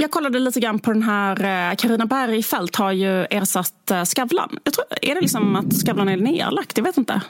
[0.00, 4.58] jag kollade lite grann på den här, eh, Karina Bergfeldt har ju ersatt eh, Skavlan.
[4.64, 6.78] Jag tror, är det liksom att Skavlan är nedlagt?
[6.78, 7.20] Jag vet inte.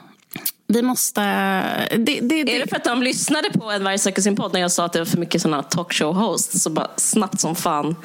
[0.66, 1.22] Vi måste...
[1.22, 2.56] Eh, det, det, det.
[2.56, 4.84] Är det för att de lyssnade på en Varje söker sin podd när jag sa
[4.84, 6.58] att det var för mycket såna talkshow-hosts?
[6.58, 7.96] Så bara snabbt som fan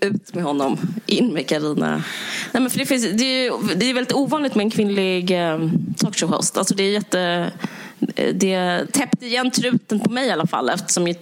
[0.00, 2.02] ut med honom, in med Carina.
[2.52, 5.30] Nej, men för det, finns, det, är, det är väldigt ovanligt med en kvinnlig
[5.96, 6.58] talkshow-host.
[6.58, 7.52] Alltså det är jätte
[8.34, 11.16] det täppte igen truten på mig i alla fall eftersom jag,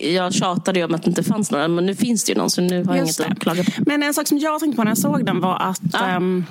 [0.00, 2.60] jag tjatade om att det inte fanns några men nu finns det ju någon så
[2.60, 3.70] nu har jag inget att klaga på.
[3.86, 6.16] Men en sak som jag tänkte på när jag såg den var att ja.
[6.16, 6.44] um,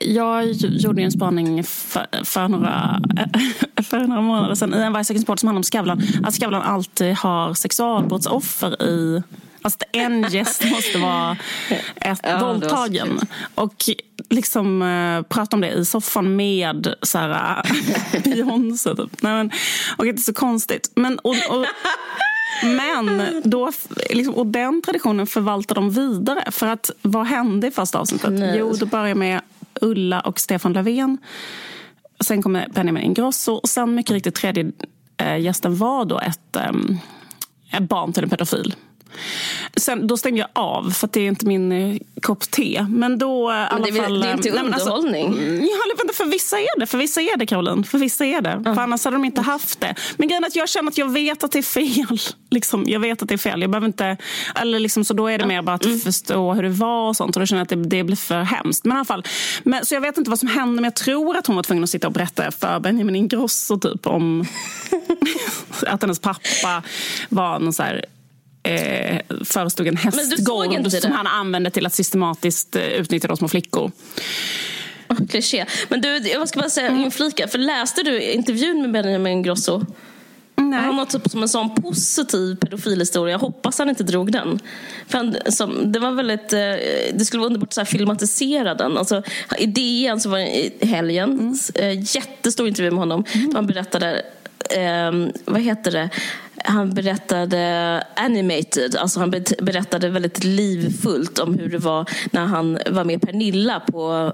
[0.00, 3.00] jag gjorde en spaning för, för, några,
[3.82, 6.02] för några månader sedan i en Vargsäkerhetspodd som handlar om Skavlan.
[6.24, 9.22] Att Skavlan alltid har sexualbrottsoffer i
[9.62, 11.36] Fast en gäst måste vara
[11.96, 13.20] ett ja, våldtagen.
[13.54, 13.90] Och
[14.32, 18.96] liksom uh, prata om det i soffan med så här, uh, Beyoncé.
[18.96, 19.22] Typ.
[19.22, 19.50] Nej, men,
[19.96, 20.92] och det är så konstigt.
[20.94, 21.66] Men, och, och,
[22.64, 23.72] men då,
[24.10, 26.44] liksom, och den traditionen förvaltar de vidare.
[26.50, 28.32] För att vad hände i första avsnittet?
[28.32, 28.56] Nej.
[28.58, 29.40] Jo, det börjar med
[29.80, 31.18] Ulla och Stefan Löfven.
[32.20, 34.72] Sen kommer Benjamin Ingrosso och sen mycket riktigt tredje
[35.16, 36.56] äh, gästen var då ett,
[37.72, 38.74] ett barn till en pedofil.
[39.76, 42.86] Sen, då stängde jag av, för det är inte min eh, kopp te.
[42.88, 43.50] Men då...
[43.50, 45.26] Eh, men det, fall, det är inte nej, underhållning?
[45.26, 45.66] Alltså,
[46.08, 46.86] ja, för vissa är det.
[46.86, 47.84] För vissa är det, Caroline.
[47.84, 48.50] För vissa är det.
[48.50, 48.74] Mm.
[48.74, 49.94] För annars hade de inte haft det.
[50.16, 52.18] Men grejen är att jag känner att jag vet att det är fel.
[52.50, 53.60] Liksom, jag vet att det är fel.
[53.60, 54.16] Jag behöver inte...
[54.54, 55.98] Eller liksom, så då är det mer bara att mm.
[56.00, 57.36] förstå hur det var och sånt.
[57.36, 58.84] Och då känner jag att det, det blir för hemskt.
[58.84, 59.24] Men i alla fall.
[59.62, 61.84] Men, så jag vet inte vad som hände, men jag tror att hon var tvungen
[61.84, 64.44] att sitta och berätta för Benjamin Ingrosso typ om
[65.86, 66.82] att hennes pappa
[67.28, 68.04] var någon så här
[68.62, 73.92] eh, förestod en hästgård som han använde till att systematiskt eh, utnyttja de små flickor.
[75.08, 75.66] Oh, kliché.
[75.88, 77.04] Men du, jag ska bara säga mm.
[77.04, 79.84] inflika, för läste du intervjun med Benjamin Grosso?
[80.56, 80.80] Nej.
[80.80, 83.32] Han har typ som en sån positiv pedofilhistoria.
[83.32, 84.58] Jag hoppas han inte drog den.
[85.08, 86.58] För han, som, det var väldigt, eh,
[87.14, 88.98] det skulle vara underbart att filmatisera den.
[88.98, 89.22] Alltså,
[89.58, 90.48] I DN så var det
[90.80, 91.54] i helgen, mm.
[91.74, 93.24] Eh, jättestor intervju med honom.
[93.34, 93.54] Mm.
[93.54, 94.22] Han berättade,
[94.70, 96.10] eh, vad heter det,
[96.64, 99.30] han berättade animated, alltså han
[99.62, 104.32] berättade väldigt livfullt om hur det var när han var med Pernilla på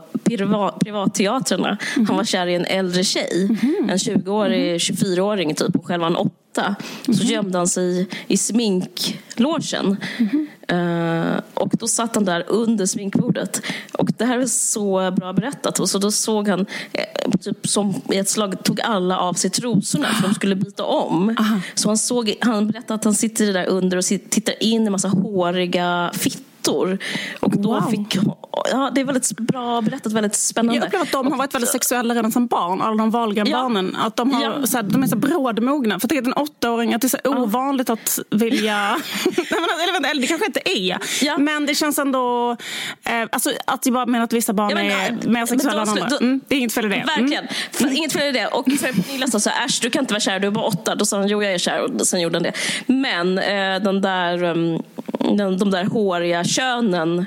[0.80, 1.68] privatteatrarna.
[1.68, 2.06] Mm -hmm.
[2.08, 3.90] Han var kär i en äldre tjej, mm -hmm.
[3.90, 6.74] en 20-årig, 24-åring typ, och själv var han åtta.
[7.04, 7.32] Så mm -hmm.
[7.32, 9.96] gömde han sig i sminklogen.
[10.72, 13.62] Uh, och då satt han där under sminkbordet.
[13.92, 15.80] Och det här är så bra berättat.
[15.80, 19.50] Och så då såg han, eh, typ som i ett slag tog alla av sig
[19.50, 21.36] trosorna för de skulle byta om.
[21.38, 21.60] Aha.
[21.74, 24.92] Så han, såg, han berättade att han sitter där under och tittar in i en
[24.92, 26.47] massa håriga fittor.
[27.40, 27.90] Och då wow.
[27.90, 28.16] fick
[28.70, 30.74] ja, det är väldigt bra berättat, väldigt spännande.
[30.74, 33.62] Jag upplever att de har varit väldigt sexuella redan som barn, alla de vanliga ja.
[33.62, 33.96] barnen.
[33.96, 34.66] Att de, har, ja.
[34.66, 36.00] så här, de är så brådmogna.
[36.00, 38.96] För att en åttaåring, att det är så ovanligt att vilja...
[39.26, 40.98] eller, eller det kanske inte är.
[41.22, 41.38] Ja.
[41.38, 42.56] Men det känns ändå...
[43.04, 46.16] Eh, alltså, att jag bara menar att vissa barn men, är mer sexuella än andra.
[46.20, 46.94] Mm, det är inget fel i det.
[46.94, 47.06] Mm.
[47.06, 47.48] Verkligen.
[47.80, 47.96] Mm.
[47.96, 48.46] Inget fel i det.
[48.46, 50.64] Och för Pernilla sa så här, äsch du kan inte vara kär, du är bara
[50.64, 50.94] åtta.
[50.94, 52.00] Då sa han, jo jag är kär.
[52.00, 52.52] Och sen gjorde han det.
[52.86, 54.82] Men eh, den där, um,
[55.36, 57.26] den, de där håriga könen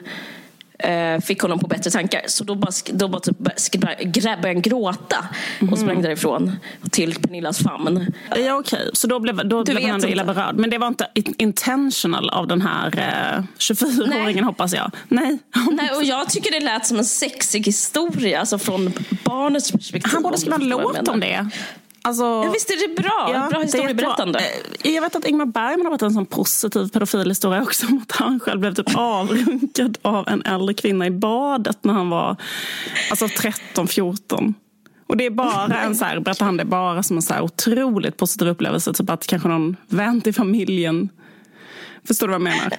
[0.84, 2.22] eh, fick honom på bättre tankar.
[2.28, 3.38] Så då bara, då bara typ
[3.81, 5.29] började han gråta
[5.72, 6.01] och sprang mm.
[6.01, 6.56] därifrån
[6.91, 8.13] till Pernillas famn.
[8.29, 8.53] Ja, okej.
[8.53, 8.79] Okay.
[8.94, 10.56] Så då blev, då blev han illa berörd.
[10.56, 14.91] Men det var inte intentional av den här eh, 24-åringen hoppas jag.
[15.07, 15.39] Nej.
[15.72, 20.12] Nej, och jag tycker det lät som en sexig historia, alltså från barnets perspektiv.
[20.13, 21.50] Han borde skriva en låt om det.
[22.03, 23.29] Alltså, ja, visst är det bra?
[23.34, 24.39] Ja, bra historieberättande.
[24.84, 27.88] Eh, jag vet att Ingmar Bergman har varit en sån positiv pedofilhistoria också.
[27.89, 32.09] Om att han själv blev typ avrunkad av en äldre kvinna i badet när han
[32.09, 32.35] var
[33.09, 34.53] alltså 13-14.
[35.07, 37.41] Och det är bara en så här, berättar han det bara som en så här
[37.41, 38.94] otroligt positiv upplevelse.
[38.94, 41.09] Typ att kanske någon vän till familjen
[42.07, 42.78] Förstår du vad jag menar?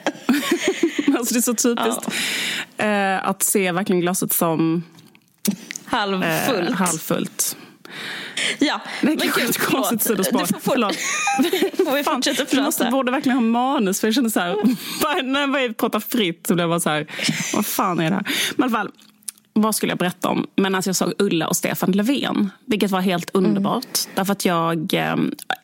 [1.19, 2.09] alltså det är så typiskt
[2.77, 2.85] ja.
[2.85, 4.83] eh, att se verkligen glaset som
[5.85, 6.71] halvfullt.
[6.71, 7.57] Eh, halvfullt.
[8.59, 10.47] Ja, är kanske ett konstigt sidospår.
[10.61, 10.97] Förlåt.
[11.77, 12.63] får vi fortsätta prata?
[12.63, 14.01] måste, borde verkligen ha manus.
[14.01, 14.55] För jag kände så här,
[15.03, 17.07] bara, när jag pratar fritt så blev jag bara så här,
[17.55, 18.27] vad fan är det här?
[18.57, 18.91] Men i alla fall,
[19.53, 20.47] vad skulle jag berätta om?
[20.57, 23.85] Men alltså jag såg Ulla och Stefan Löfven, vilket var helt underbart.
[24.05, 24.15] Mm.
[24.15, 25.17] Därför att jag, eh,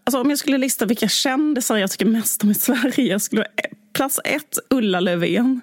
[0.05, 3.45] alltså om jag skulle lista vilka kändisar jag tycker mest om i Sverige, skulle
[3.93, 5.61] plats ett Ulla Löfven,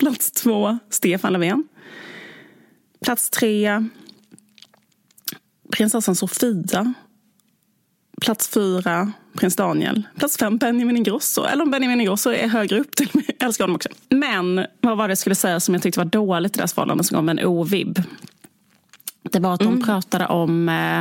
[0.00, 1.64] plats två Stefan Löfven,
[3.04, 3.84] plats tre
[5.70, 6.94] prinsessan Sofia.
[8.20, 10.02] Plats fyra, prins Daniel.
[10.18, 11.44] Plats fem, Benjamin Ingrosso.
[11.44, 13.24] Eller om Benjamin Ingrosso är högre upp till mig.
[13.38, 13.88] Jag älskar honom också.
[14.08, 17.04] Men vad var det jag skulle säga som jag tyckte var dåligt i deras förhållande
[17.04, 18.02] som gav mig en ovibb?
[19.22, 19.82] Det var att de mm.
[19.82, 21.00] pratade om eh,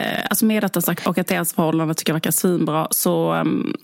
[0.00, 3.74] eh, alltså med sagt och att deras förhållande tycker jag verkar svinbra så um,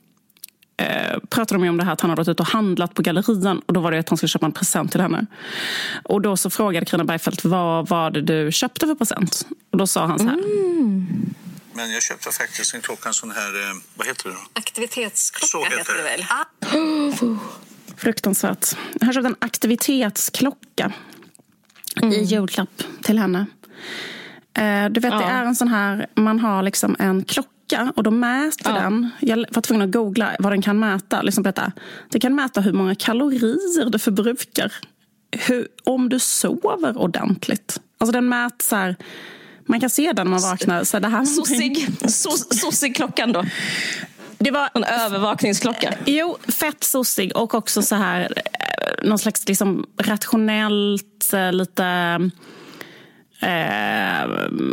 [0.77, 3.63] eh, pratade de om det här att han hade varit ute och handlat på gallerian.
[3.67, 5.27] Och då var det att han skulle köpa en present till henne.
[6.05, 9.47] Och då så frågade Carina Bergfeldt vad var det du köpte för present?
[9.73, 10.33] Och då sa han så här.
[10.33, 11.07] Mm.
[11.73, 14.41] Men jag köpte faktiskt en klocka, en sån här, eh, vad heter det då?
[14.53, 16.27] Aktivitetsklocka så heter, heter det väl?
[16.29, 16.45] Ah.
[17.97, 18.77] Fruktansvärt.
[19.01, 20.93] Jag har köpt en aktivitetsklocka
[22.03, 22.13] mm.
[22.13, 23.47] i julklapp till henne.
[24.55, 25.19] Eh, du vet, ja.
[25.19, 27.51] det är en sån här, man har liksom en klocka
[27.95, 28.73] och då mäter ja.
[28.73, 29.11] den.
[29.21, 31.23] Jag var tvungen att googla vad den kan mäta.
[31.23, 31.73] Liksom detta.
[32.11, 34.73] Det kan mäta hur många kalorier du förbrukar.
[35.31, 37.81] Hur, om du sover ordentligt.
[37.99, 38.97] Alltså den mäter så här,
[39.67, 40.85] man kan se den när man vaknar.
[40.85, 41.89] Så det här sossig,
[42.51, 43.45] sossig klockan då?
[44.39, 45.95] Det var en övervakningsklocka.
[46.05, 52.19] Jo, fett sossig och också så här eh, någon slags liksom rationellt eh, lite
[53.47, 54.27] eh,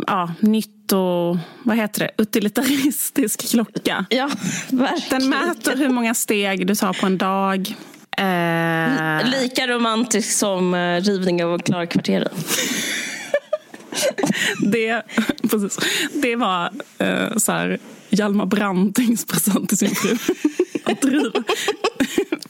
[0.06, 4.06] ja, nytt och vad heter det, utilitaristisk klocka.
[4.10, 4.30] Ja,
[4.70, 5.20] verkligen.
[5.20, 7.74] Den mäter hur många steg du tar på en dag.
[8.16, 9.30] Eh...
[9.30, 12.34] Lika romantisk som eh, rivning av Klarkvarteren.
[14.70, 15.02] det,
[15.50, 15.78] precis,
[16.22, 17.78] det var eh, så här,
[18.08, 20.16] Hjalmar Brantings present till sin fru.
[20.84, 21.44] Att driva.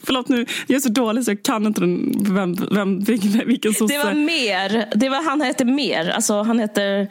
[0.03, 3.73] Förlåt nu, jag är så dålig så jag kan inte den, vem, vem, vilken, vilken
[3.73, 3.93] sosse.
[3.93, 4.85] Det var mer.
[4.95, 6.09] Det var, han hette mer.
[6.09, 7.07] Alltså, han heter...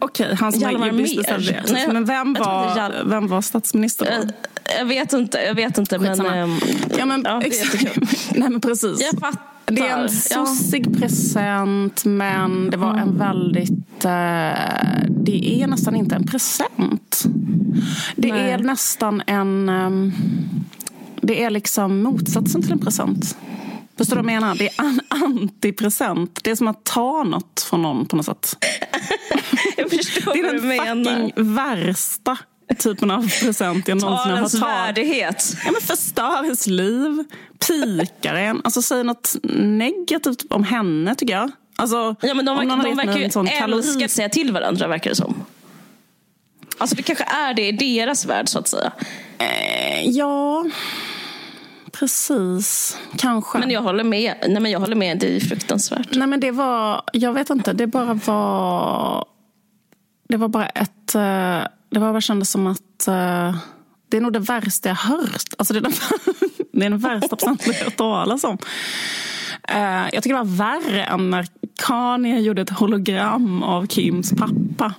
[0.00, 1.72] okay, han som Hjalmar mer.
[1.72, 4.12] Nej, Men vem var, vem var statsminister då?
[4.12, 4.32] Jag,
[4.78, 5.98] jag vet inte, jag vet inte.
[5.98, 6.60] Men, ähm,
[6.98, 7.38] ja, men, ja,
[8.34, 9.00] Nej men precis.
[9.00, 9.49] Jag fattar.
[9.70, 10.98] Det är en sossig ja.
[10.98, 14.04] present men det var en väldigt...
[14.04, 17.24] Eh, det är nästan inte en present.
[18.16, 18.50] Det Nej.
[18.50, 19.68] är nästan en...
[19.68, 20.12] Um,
[21.20, 23.36] det är liksom motsatsen till en present.
[23.96, 24.54] Förstår du vad jag menar?
[24.54, 26.40] Det är en antipresent.
[26.42, 28.56] Det är som att ta något från någon på något sätt.
[29.76, 32.38] jag förstår det är den fucking värsta
[32.78, 34.54] typen av present jag någonsin har hört.
[34.54, 35.56] värdighet.
[35.64, 37.24] Ja, men förstör ens liv,
[37.66, 38.60] pikar en.
[38.64, 41.50] Alltså säg något negativt om henne tycker jag.
[41.76, 43.24] Alltså, ja, men de, de, de verkar ju
[43.74, 45.44] älska att säga till varandra verkar det som.
[46.78, 48.92] Alltså det kanske är det i deras värld så att säga.
[49.38, 50.64] Eh, ja,
[51.92, 52.98] precis.
[53.18, 53.58] Kanske.
[53.58, 54.34] Men jag håller med.
[54.48, 55.18] Nej, men jag håller med.
[55.18, 56.08] Det är fruktansvärt.
[56.12, 59.24] Nej, men det var, jag vet inte, det bara var...
[60.28, 61.14] Det var bara ett...
[61.14, 63.08] Eh, det var bara kändes som att...
[63.08, 63.56] Eh,
[64.08, 65.54] det är nog det värsta jag hört.
[65.58, 65.92] Alltså det, är den,
[66.72, 68.58] det är den värsta presenten jag hört talas om.
[70.12, 71.46] Jag tycker det var värre än när
[71.86, 74.94] Kanye gjorde ett hologram av Kims pappa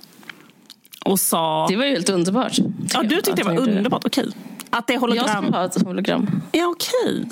[1.04, 1.66] och sa...
[1.68, 2.58] Det var ju helt underbart.
[2.94, 4.04] Ja, du tyckte det var underbart.
[4.04, 4.30] Okej.
[4.70, 5.26] Att det är hologram.
[5.28, 6.42] Jag skulle ha ett hologram.
[6.52, 7.28] Ja, okej.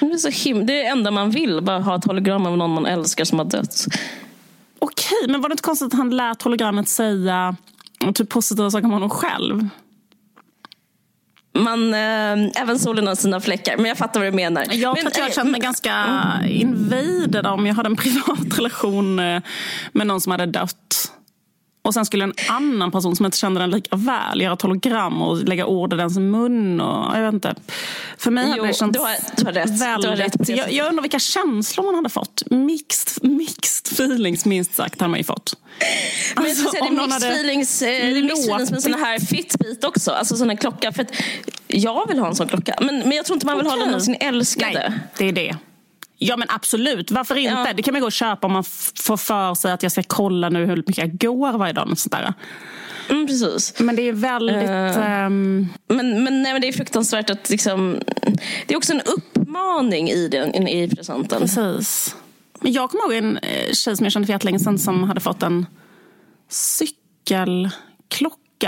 [0.00, 1.60] Det är, så him det är det enda man vill.
[1.62, 3.86] Bara ha ett hologram av någon man älskar som har dött.
[4.78, 7.56] Okej, men var det inte konstigt att han lät hologrammet säga
[8.14, 9.68] typ positiva saker om honom själv?
[11.54, 14.66] Man, äh, även solen har sina fläckar, men jag fattar vad du menar.
[14.70, 15.94] Jag men, jag äh, kände mig ganska
[16.48, 19.16] invaded om jag hade en privat relation
[19.92, 21.12] med någon som hade dött.
[21.82, 25.22] Och sen skulle en annan person som inte kände den lika väl göra ett hologram
[25.22, 26.80] och lägga ord i dens mun.
[26.80, 27.54] Och, jag vet inte.
[28.18, 29.80] För mig hade det känts du har, du har rätt.
[29.80, 30.20] väldigt...
[30.20, 30.48] Rätt.
[30.48, 32.42] Jag, jag undrar vilka känslor man hade fått.
[32.50, 35.54] Mixed, mixed feelings minst sagt hade man ju fått.
[36.36, 40.10] Men alltså, säga, det är mixed feelings, eh, feelings med såna här Fitbit också.
[40.10, 40.92] Alltså sån här klocka.
[40.92, 41.06] För
[41.66, 42.74] jag vill ha en sån klocka.
[42.80, 43.78] Men, men jag tror inte man vill okay.
[43.78, 44.88] ha den av sin älskade.
[44.88, 45.56] Nej, det är det.
[46.24, 47.64] Ja men absolut, varför inte?
[47.66, 47.72] Ja.
[47.76, 48.64] Det kan man gå och köpa om man
[48.94, 51.90] får för sig att jag ska kolla nu hur mycket jag går varje dag.
[51.90, 52.34] Och sånt där.
[53.08, 53.74] Mm, precis.
[53.78, 54.56] Men det är väldigt...
[54.56, 55.68] Uh, um...
[55.88, 57.98] men, men, nej, men det är fruktansvärt att liksom...
[58.66, 61.40] Det är också en uppmaning i, den, i presenten.
[61.40, 62.16] Precis.
[62.60, 65.20] Men jag kommer ihåg en eh, tjej som jag kände för jättelänge sedan som hade
[65.20, 65.66] fått en
[66.48, 67.70] cykelklocka.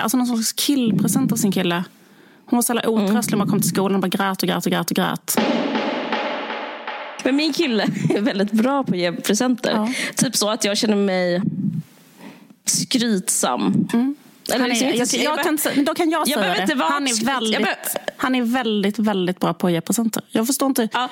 [0.03, 1.85] Alltså någon slags killpresent av sin kille.
[2.47, 3.35] Hon var så jävla otröstlig.
[3.35, 3.39] Mm.
[3.39, 5.37] Man kom till skolan och bara grät och grät och grät och grät.
[7.25, 9.73] Men min kille är väldigt bra på att ge presenter.
[9.73, 9.93] Ja.
[10.17, 11.43] Typ så att jag känner mig
[12.65, 13.89] skrytsam.
[13.93, 14.17] Mm.
[14.53, 16.85] Eller liksom är, jag, jag, kan, då kan jag, jag säga det.
[16.85, 17.77] Han är, väldigt, behöver...
[18.17, 20.23] han är väldigt, väldigt bra på att ge presenter.
[20.31, 20.89] Jag förstår inte.
[20.93, 21.09] Ja.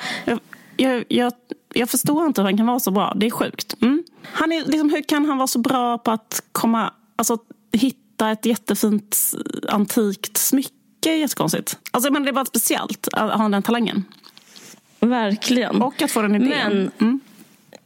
[0.76, 1.32] Jag, jag,
[1.74, 3.12] jag, förstår inte hur han kan vara så bra.
[3.16, 3.76] Det är sjukt.
[3.82, 4.02] Mm.
[4.32, 7.38] Han är, liksom, hur kan han vara så bra på att komma, alltså,
[7.72, 9.18] hitta ett jättefint
[9.68, 11.16] antikt smycke?
[11.16, 11.78] Jättekonstigt.
[11.90, 14.04] Alltså, men det är bara speciellt att ha den talangen.
[15.06, 15.82] Verkligen.
[15.82, 16.48] Och att få den idén.
[16.48, 17.20] Men, mm.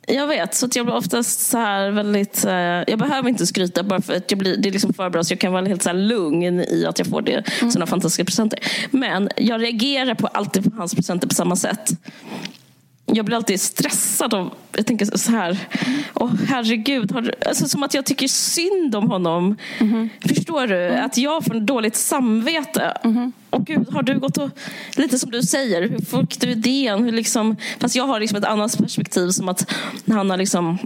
[0.08, 2.44] Jag vet, så jag blir oftast så här väldigt...
[2.44, 2.52] Eh,
[2.86, 5.32] jag behöver inte skryta bara för att jag blir, det är liksom för bra så
[5.32, 7.70] jag kan vara helt så lugn i att jag får det, mm.
[7.70, 8.58] sådana fantastiska presenter.
[8.90, 11.90] Men jag reagerar på alltid på hans presenter på samma sätt
[13.06, 15.58] jag blir alltid stressad av, jag tänker så här,
[16.14, 19.56] åh oh, herregud, har, alltså, som att jag tycker synd om honom.
[19.78, 20.28] Mm -hmm.
[20.28, 20.86] Förstår du?
[20.86, 21.04] Mm.
[21.04, 22.98] Att jag får en dåligt samvete.
[23.04, 23.32] Mm -hmm.
[23.50, 24.50] Och gud, har du gått och,
[24.96, 27.04] lite som du säger, hur fick du idén?
[27.04, 29.72] Hur liksom, fast jag har liksom ett annat perspektiv som att
[30.06, 30.78] han har liksom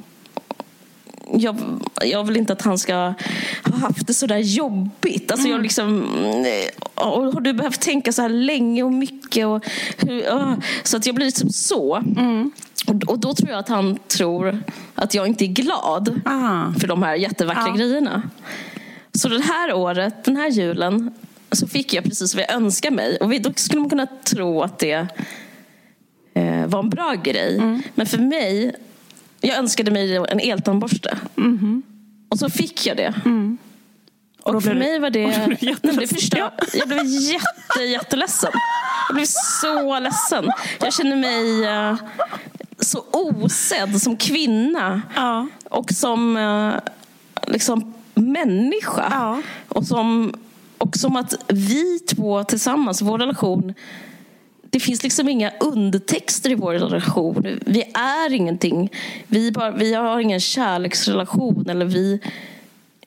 [1.32, 1.56] jag,
[2.04, 2.94] jag vill inte att han ska
[3.64, 5.30] ha haft det så där jobbigt.
[5.30, 5.56] Alltså mm.
[5.56, 6.02] jag liksom,
[6.94, 9.46] och har du behövt tänka så här länge och mycket?
[9.46, 9.66] Och
[9.98, 10.22] hur,
[10.82, 11.96] så att jag blir typ så.
[11.96, 12.50] Mm.
[13.06, 14.62] Och, då tror jag att han tror
[14.94, 16.72] att jag inte är glad ah.
[16.80, 17.76] för de här jättevackra ah.
[17.76, 18.22] grejerna.
[19.12, 21.14] Så det här året, den här julen,
[21.52, 23.16] så fick jag precis vad jag önskade mig.
[23.16, 25.06] Och då skulle man kunna tro att det
[26.34, 27.56] eh, var en bra grej.
[27.56, 27.82] Mm.
[27.94, 28.74] Men för mig
[29.40, 31.18] jag önskade mig en eltandborste.
[31.36, 31.82] Mm.
[32.28, 33.14] Och så fick jag det.
[33.24, 33.58] Mm.
[34.42, 35.56] Och, och för mig var det...
[35.98, 36.38] det första,
[36.72, 38.50] jag blev jätte, jätteledsen.
[39.08, 39.26] Jag blev
[39.60, 40.50] så ledsen.
[40.80, 41.98] Jag känner mig uh,
[42.78, 45.02] så osedd som kvinna.
[45.14, 45.46] Ja.
[45.64, 46.74] Och som uh,
[47.46, 49.08] liksom människa.
[49.10, 49.42] Ja.
[49.68, 50.34] Och, som,
[50.78, 53.74] och som att vi två tillsammans, vår relation
[54.70, 57.60] det finns liksom inga undertexter i vår relation.
[57.66, 58.90] Vi är ingenting.
[59.26, 61.70] Vi, bara, vi har ingen kärleksrelation.
[61.70, 62.20] Eller vi,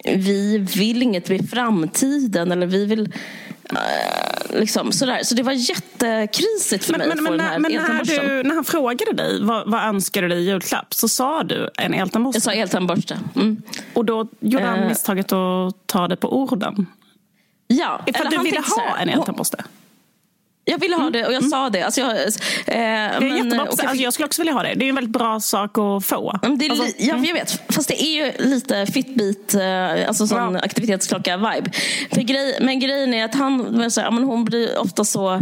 [0.04, 2.52] vi vill inget med framtiden.
[2.52, 3.14] Eller vi vill...
[3.72, 5.20] Uh, liksom, sådär.
[5.24, 8.06] Så det var jättekrisigt för men, mig men, att få men, den här men när,
[8.06, 11.70] du, när han frågade dig vad, vad önskar du dig i julklapp så sa du
[11.78, 12.38] en eltandborste.
[12.38, 13.20] Jag sa eltandborste.
[13.36, 13.62] Mm.
[13.94, 16.86] Och då gjorde han uh, misstaget att ta det på orden?
[17.68, 18.02] Ja.
[18.16, 19.64] För att du ville ha en eltandborste?
[20.66, 21.14] Jag ville ha mm.
[21.14, 21.50] det och jag mm.
[21.50, 21.82] sa det.
[21.82, 22.16] Alltså jag, eh,
[22.66, 23.72] det är men, jättebra.
[23.72, 23.86] Okay.
[23.86, 24.74] Alltså jag skulle också vilja ha det.
[24.76, 26.40] Det är en väldigt bra sak att få.
[26.58, 27.26] Det är, alltså, ja, mm.
[27.26, 27.74] jag vet.
[27.74, 30.60] Fast det är ju lite Fitbit, eh, alltså sån ja.
[30.60, 31.72] aktivitetsklocka-vibe.
[32.12, 35.42] Grej, men grejen är att han, här, men hon blir ofta så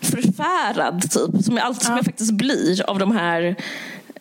[0.00, 1.98] förfärad, typ, som, allt, som ja.
[1.98, 3.56] jag faktiskt blir av de här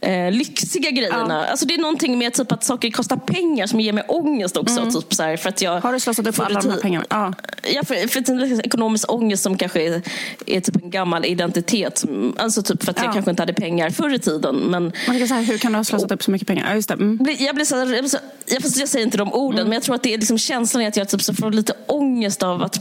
[0.01, 1.43] eh, lyxiga grejerna.
[1.46, 1.51] Ja.
[1.51, 4.79] Alltså det är någonting med typ att saker kostar pengar som ger mig ångest också.
[4.79, 4.93] Mm.
[4.93, 7.05] Typ så här, för att jag Har du slösat upp alla de här pengarna?
[7.10, 7.34] Ja,
[7.74, 10.01] ja för, för en ekonomisk ångest som kanske är,
[10.46, 11.98] är, typ en gammal identitet.
[11.98, 13.05] Som, alltså typ för att ja.
[13.05, 14.55] jag kanske inte hade pengar förr i tiden.
[14.55, 16.67] Men, Man kan säga, hur kan du ha slösat upp så mycket pengar?
[16.70, 16.93] Ja, just det.
[16.93, 17.20] Mm.
[17.39, 19.70] Jag, blir så, jag, blir så, jag, jag säger inte de orden, mm.
[19.70, 21.74] men jag tror att det är liksom känslan är att jag typ så får lite
[21.88, 22.79] ångest av att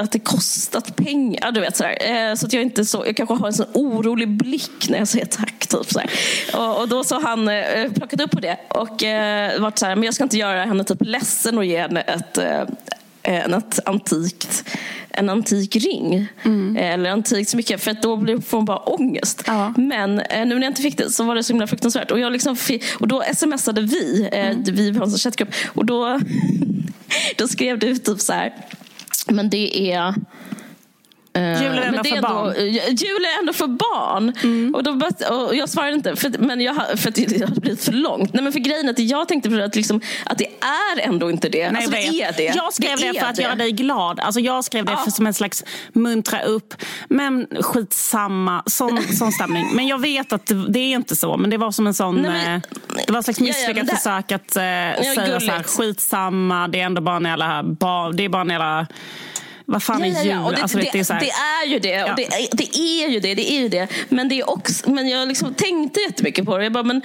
[0.00, 1.52] att det kostat pengar.
[1.52, 1.96] Du vet, sådär.
[2.00, 5.08] Eh, så att jag inte så, jag kanske har en sån orolig blick när jag
[5.08, 5.66] säger tack.
[5.66, 6.10] Typ, sådär.
[6.54, 9.96] Och, och då så han eh, plockat upp på det och eh, varit så här,
[9.96, 12.62] men jag ska inte göra henne typ ledsen och ge henne ett, eh,
[13.22, 14.64] en, ett antikt,
[15.10, 16.26] en antik ring.
[16.42, 16.76] Mm.
[16.76, 19.42] Eller antikt så mycket, för att då får hon bara ångest.
[19.46, 19.74] Ja.
[19.76, 22.10] Men nu när jag inte fick det så var det så himla fruktansvärt.
[22.10, 24.62] Och, jag liksom fick, och då smsade vi, mm.
[24.64, 26.20] vi har en chattgrupp, och då,
[27.36, 28.52] då skrev du typ så här
[29.30, 30.14] men det är
[31.38, 32.54] Uh, jul är ändå för barn.
[32.96, 34.32] jul är ändå för barn.
[34.42, 34.74] Mm.
[34.74, 34.90] Och, då,
[35.30, 38.32] och jag svarade inte, för, men jag, för det har blivit för långt.
[38.32, 41.48] Nej, men för grejen att jag tänkte för att, liksom, att det är ändå inte
[41.48, 41.70] det.
[41.70, 42.54] Nej, alltså, det är det.
[42.56, 43.42] Jag skrev det, det för att det.
[43.42, 44.20] göra dig glad.
[44.20, 44.98] Alltså, jag skrev det ja.
[44.98, 46.74] för, som en slags muntra upp.
[47.08, 49.66] Men skitsamma, sån, sån stämning.
[49.74, 51.36] Men jag vet att det, är inte så.
[51.36, 52.22] Men det var som en sån...
[52.22, 52.62] Nej, men,
[53.06, 56.80] det var ett slags misslyckat ja, ja, försök att äh, säga så här, skitsamma, det
[56.80, 57.62] är ändå bara en jävla...
[58.12, 58.86] Det är bara en jävla
[59.66, 60.32] vad fan ja, är jul?
[60.32, 60.50] Ja.
[60.50, 62.04] Det, alltså, det, det, är det, är ju det.
[62.04, 63.34] Och det, det, är ju det.
[63.34, 63.88] Det är ju det.
[64.08, 66.64] Men, det är också, men jag liksom tänkte jättemycket på det.
[66.64, 67.02] Jag bara, men,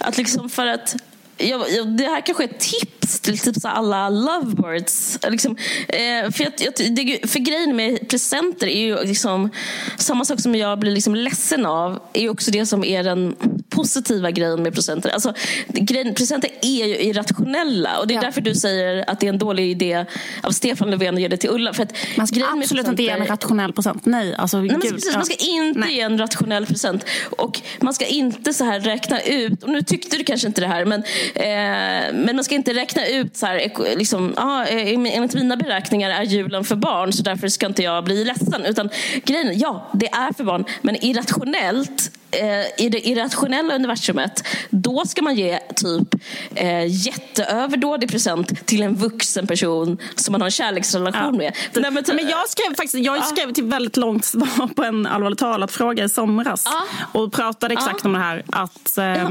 [0.00, 0.96] att liksom för att
[1.36, 5.18] jag, jag, det här kanske är ett tips till typ så alla lovebirds.
[5.28, 5.56] Liksom,
[5.88, 9.50] eh, för, jag, jag, det, för grejen med presenter är ju liksom,
[9.98, 13.36] samma sak som jag blir liksom ledsen av är också det som är den
[13.74, 15.10] positiva grejen med presenter.
[15.10, 15.34] Alltså,
[15.68, 18.22] grejen, presenter är ju irrationella och det är ja.
[18.22, 20.06] därför du säger att det är en dålig idé
[20.42, 21.72] av Stefan Löfven att ge det till Ulla.
[21.72, 24.06] För att man ska absolut inte ge en rationell present.
[24.06, 25.94] Nej, alltså, nej, man, ska, precis, man ska inte nej.
[25.94, 27.04] ge en rationell present.
[27.38, 30.66] Och man ska inte så här räkna ut, och nu tyckte du kanske inte det
[30.66, 31.02] här, men
[31.34, 36.22] Eh, men man ska inte räkna ut så här, liksom, ah, enligt mina beräkningar är
[36.22, 38.64] julen för barn så därför ska inte jag bli ledsen.
[38.64, 38.90] Utan
[39.24, 40.64] grejen ja, det är för barn.
[40.82, 46.14] Men irrationellt eh, i det irrationella universumet, då ska man ge typ
[46.54, 51.30] eh, jätteöverdådig present till en vuxen person som man har en kärleksrelation ja.
[51.30, 51.56] med.
[51.74, 53.54] Nej, men, men, jag skrev faktiskt jag skrev ja.
[53.54, 56.82] till väldigt långt svar på en allvarligt talat fråga i somras ja.
[57.20, 58.42] och pratade exakt om det här.
[58.52, 59.30] Att, eh,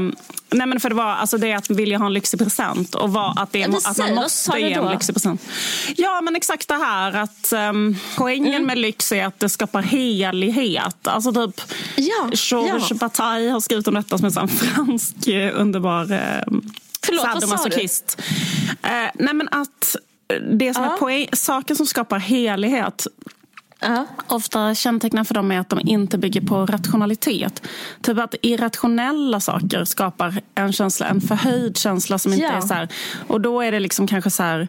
[0.52, 3.34] Nej men för det var alltså det att vilja ha en lyxig present och var
[3.36, 5.42] att, det, att man måste ge en lyxig present.
[5.96, 8.66] Ja men exakt det här att um, poängen mm.
[8.66, 11.06] med lyx är att det skapar helighet.
[11.06, 11.60] Alltså typ
[11.96, 12.96] ja, Georges ja.
[12.96, 16.18] Bataille har skrivit om detta som en fransk eh, underbar eh,
[17.06, 18.20] Förlåt, sadomasochist.
[18.82, 19.96] Eh, nej men att
[20.50, 20.92] det som ja.
[20.92, 23.06] är poäng, saker som skapar helighet
[23.86, 24.02] uh.
[24.26, 27.62] ofta kännetecknar för dem är att de inte bygger på rationalitet.
[28.02, 32.52] Typ att irrationella saker skapar en känsla, en förhöjd känsla som inte ja.
[32.52, 32.88] är så här,
[33.26, 34.68] Och då är det liksom kanske så här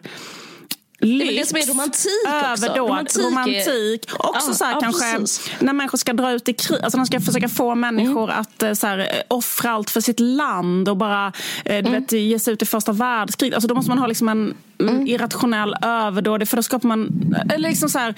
[1.04, 2.66] lyx, det, det som är romantik också.
[2.66, 4.10] överdåd, romantik, romantik.
[4.18, 5.50] Också ja, så här, ja, kanske precis.
[5.60, 8.40] när människor ska dra ut i krig, alltså de ska försöka få människor mm.
[8.40, 11.26] att eh, så här, eh, offra allt för sitt land och bara
[11.64, 11.92] eh, du mm.
[11.92, 13.54] vet, ge sig ut i första världskriget.
[13.54, 15.06] Alltså, då måste man ha liksom en mm.
[15.06, 18.14] irrationell överdåd, för då skapar man, eller liksom så här,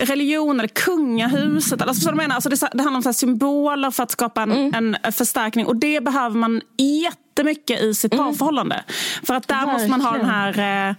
[0.00, 1.82] religion eller kungahuset.
[1.82, 4.96] Alltså, så menar, alltså, det, det handlar om så symboler för att skapa en, mm.
[5.02, 6.60] en förstärkning och det behöver man
[7.02, 8.24] jättemycket i sitt mm.
[8.24, 8.84] parförhållande.
[9.22, 9.74] För att där Verkligen.
[9.74, 10.94] måste man ha den här eh,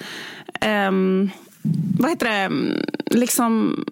[0.65, 1.29] um,
[1.99, 2.49] vad heter det,
[3.17, 3.85] liksom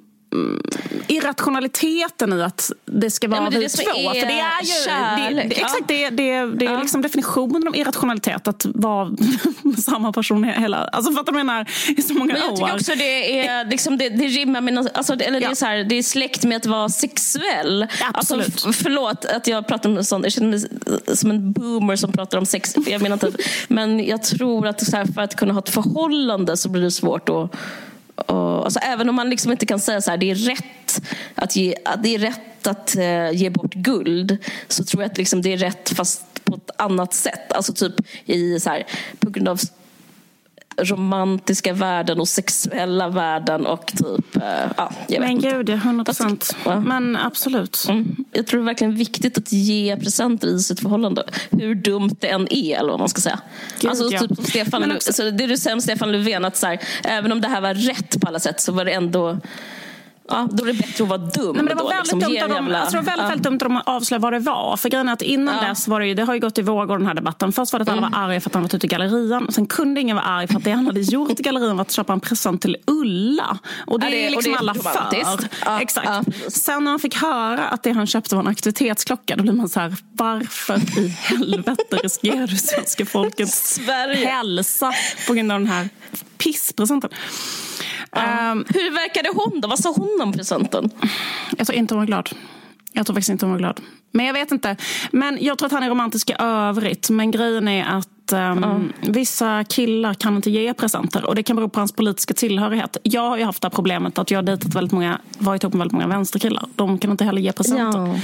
[1.07, 3.83] irrationaliteten i att det ska vara ja, det vi två.
[3.91, 6.79] För det är ju, kärlek, det, det, exakt, det, det, det är ja.
[6.79, 9.11] liksom definitionen av irrationalitet, att vara
[9.77, 10.77] samma person hela...
[10.77, 12.57] Alltså för att jag menar, i så många men jag år.
[12.57, 14.89] tycker också det är, liksom, det, det rimmar med...
[14.93, 15.47] Alltså, eller ja.
[15.47, 17.87] det, är så här, det är släkt med att vara sexuell.
[18.13, 18.47] Absolut.
[18.47, 20.25] Alltså, förlåt att jag pratar om sånt.
[20.25, 20.59] Jag känner mig
[21.17, 22.75] som en boomer som pratar om sex.
[22.87, 23.31] Jag menar inte,
[23.67, 27.29] men jag tror att här, för att kunna ha ett förhållande så blir det svårt
[27.29, 27.51] att
[28.17, 31.01] och, alltså, även om man liksom inte kan säga så här, det är rätt
[31.35, 35.17] att ge, att det är rätt att eh, ge bort guld så tror jag att
[35.17, 37.53] liksom det är rätt fast på ett annat sätt.
[37.53, 37.93] Alltså typ
[38.25, 38.87] i så här,
[39.19, 39.59] på grund av
[40.77, 44.41] romantiska världen och sexuella världen och typ, äh,
[44.77, 46.55] ja, jag Men vet gud, ja, 100 procent.
[46.65, 46.79] Ja.
[46.79, 47.85] Men absolut.
[47.89, 48.15] Mm.
[48.31, 51.23] Jag tror det är verkligen viktigt att ge presenter i sitt förhållande.
[51.51, 53.39] Hur dumt det än är, eller vad man ska säga.
[53.79, 54.19] Gud, alltså, ja.
[54.19, 55.13] typ, Stefan, också...
[55.13, 57.73] så det du säger om Stefan Löfven, att så här, även om det här var
[57.73, 59.37] rätt på alla sätt så var det ändå
[60.29, 61.55] Ja, då är det bättre att vara dum.
[61.55, 62.55] Nej, men det var då, väldigt, liksom, dumt, jävla...
[62.55, 63.29] de, alltså, det var väldigt, ja.
[63.29, 64.77] väldigt dumt att de avslöjade vad det var.
[64.77, 65.69] För grejen att innan ja.
[65.69, 67.51] dess var det ju, det har ju gått i vågor den här debatten.
[67.51, 68.11] Först var det att alla mm.
[68.11, 69.51] var arga för att han var ute i gallerian.
[69.51, 71.91] Sen kunde ingen vara arg för att det han hade gjort i gallerian var att
[71.91, 73.57] köpa en present till Ulla.
[73.87, 75.37] Och det, ja, det är liksom det är alla för.
[75.65, 76.27] Ja, Exakt.
[76.53, 79.69] Sen när han fick höra att det han köpte var en aktivitetsklocka då blir man
[79.69, 83.79] så här, varför i helvete riskerar du svenska folkets
[84.25, 84.93] hälsa
[85.27, 85.89] på grund av den här
[86.37, 87.09] pisspresenten?
[88.11, 89.67] Um, Hur verkade hon då?
[89.67, 90.89] Vad sa hon om presenten?
[91.57, 92.29] Jag tror inte hon var glad.
[92.93, 93.81] Jag tror faktiskt inte hon var glad.
[94.11, 94.75] Men jag vet inte.
[95.11, 97.09] Men jag tror att han är romantisk i övrigt.
[97.09, 98.93] Men grejen är att um, mm.
[99.01, 101.25] vissa killar kan inte ge presenter.
[101.25, 102.97] Och det kan bero på hans politiska tillhörighet.
[103.03, 105.73] Jag har ju haft det här problemet att jag har dejtat väldigt många, varit ihop
[105.73, 106.65] med väldigt många vänsterkillar.
[106.75, 107.99] De kan inte heller ge presenter.
[107.99, 108.15] Ja.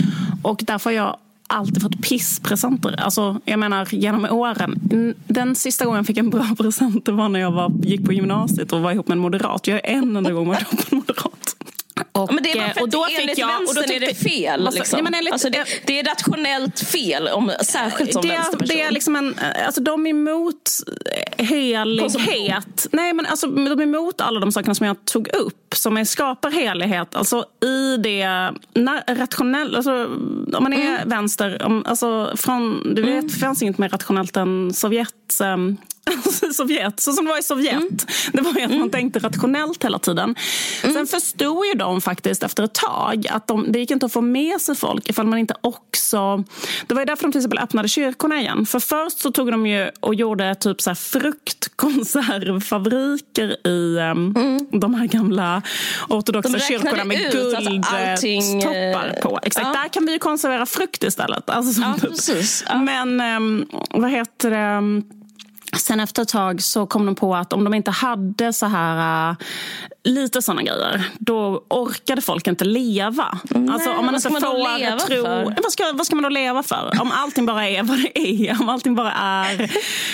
[0.42, 3.00] Och därför har jag alltid fått pisspresenter.
[3.00, 4.80] Alltså, jag menar genom åren.
[5.28, 8.74] Den sista gången jag fick en bra present var när jag var, gick på gymnasiet
[8.74, 9.68] och var ihop med en moderat.
[9.68, 11.43] Jag är en enda gång varit ihop med en moderat.
[12.14, 14.16] Och, men det är att och då enligt jag, vänstern och då tyckte, är det
[14.16, 14.70] fel.
[14.74, 15.00] Liksom.
[15.00, 18.78] Ja, enligt, alltså det, det, är rationellt fel, om, särskilt som det, vänsterperson.
[18.78, 20.70] Det är liksom en, alltså de är emot
[21.38, 22.88] helighet.
[22.92, 26.06] Nej, men alltså, de är emot alla de sakerna som jag tog upp som är,
[26.06, 27.16] skapar helighet.
[27.16, 28.28] Alltså i det
[29.08, 30.06] rationella, alltså,
[30.54, 31.10] om man är mm.
[31.10, 33.28] vänster, om, alltså, från, du vet, mm.
[33.28, 35.78] det fanns inget mer rationellt än Sovjet um,
[36.54, 37.74] Sovjet, så som det var i Sovjet.
[37.74, 37.98] Mm.
[38.34, 38.90] Det var ju att man mm.
[38.90, 40.36] tänkte rationellt hela tiden.
[40.84, 40.94] Mm.
[40.94, 44.22] Sen förstod ju de faktiskt efter ett tag att de, det gick inte att få
[44.22, 46.44] med sig folk ifall man inte också...
[46.88, 48.66] Det var ju därför de till exempel öppnade kyrkorna igen.
[48.66, 54.68] För först så tog de ju och gjorde typ så här fruktkonservfabriker i um, mm.
[54.72, 55.62] de här gamla
[56.10, 59.40] ortodoxa kyrkorna med guldtoppar eh, på.
[59.44, 59.74] Exakt, ja.
[59.82, 61.50] där kan vi ju konservera frukt istället.
[61.50, 62.10] Alltså, ja, typ.
[62.10, 62.64] precis.
[62.68, 62.78] Ja.
[62.78, 64.82] Men um, vad heter det?
[65.78, 69.30] Sen efter ett tag så kom de på att om de inte hade så här
[69.30, 69.36] uh,
[70.04, 73.38] lite såna grejer, då orkade folk inte leva.
[73.44, 75.56] Nej, alltså, om man inte får man leva tro, för?
[75.64, 76.98] Vad ska, vad ska man då leva för?
[77.02, 78.62] Om allting bara är vad det är.
[78.62, 79.58] Om allting bara är...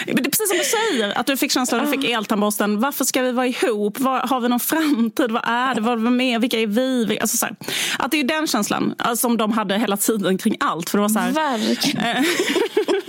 [0.05, 2.79] Det är precis som du säger, att du fick känslan att du fick eltandborsten.
[2.79, 3.99] Varför ska vi vara ihop?
[3.99, 5.31] Var, har vi någon framtid?
[5.31, 5.81] Vad är det?
[5.81, 6.41] Vad är med?
[6.41, 7.19] Vilka är vi?
[7.19, 7.55] Alltså, så här,
[7.99, 10.89] att det är den känslan alltså, som de hade hela tiden kring allt.
[10.89, 12.25] För det var så här, Verkligen.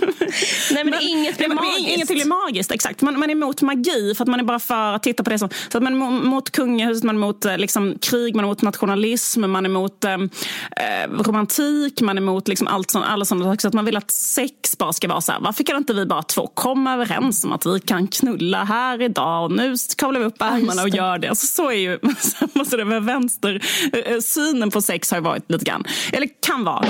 [0.31, 1.87] Eh, Nej, men, men inget blir magiskt.
[1.87, 3.01] Ingenting blir magiskt, exakt.
[3.01, 5.39] Man, man är emot magi för att man är bara för att titta på det
[5.39, 5.49] som...
[5.69, 8.61] Så att man är mot kungahuset, man är emot eh, liksom, krig, man är emot
[8.61, 13.45] nationalism, man är emot eh, eh, romantik, man är emot liksom, allt sånt, alla sådana
[13.45, 13.61] saker.
[13.61, 15.39] Så att man vill att sex bara ska vara så här.
[15.39, 19.43] Varför kan inte vi bara två komma överens om att vi kan knulla här idag
[19.43, 21.27] och nu kavlar vi upp ärmarna och gör det.
[21.27, 21.99] Alltså, så är ju...
[22.55, 23.61] alltså, det med vänster,
[23.93, 26.85] eh, synen på sex har varit lite grann, eller kan vara.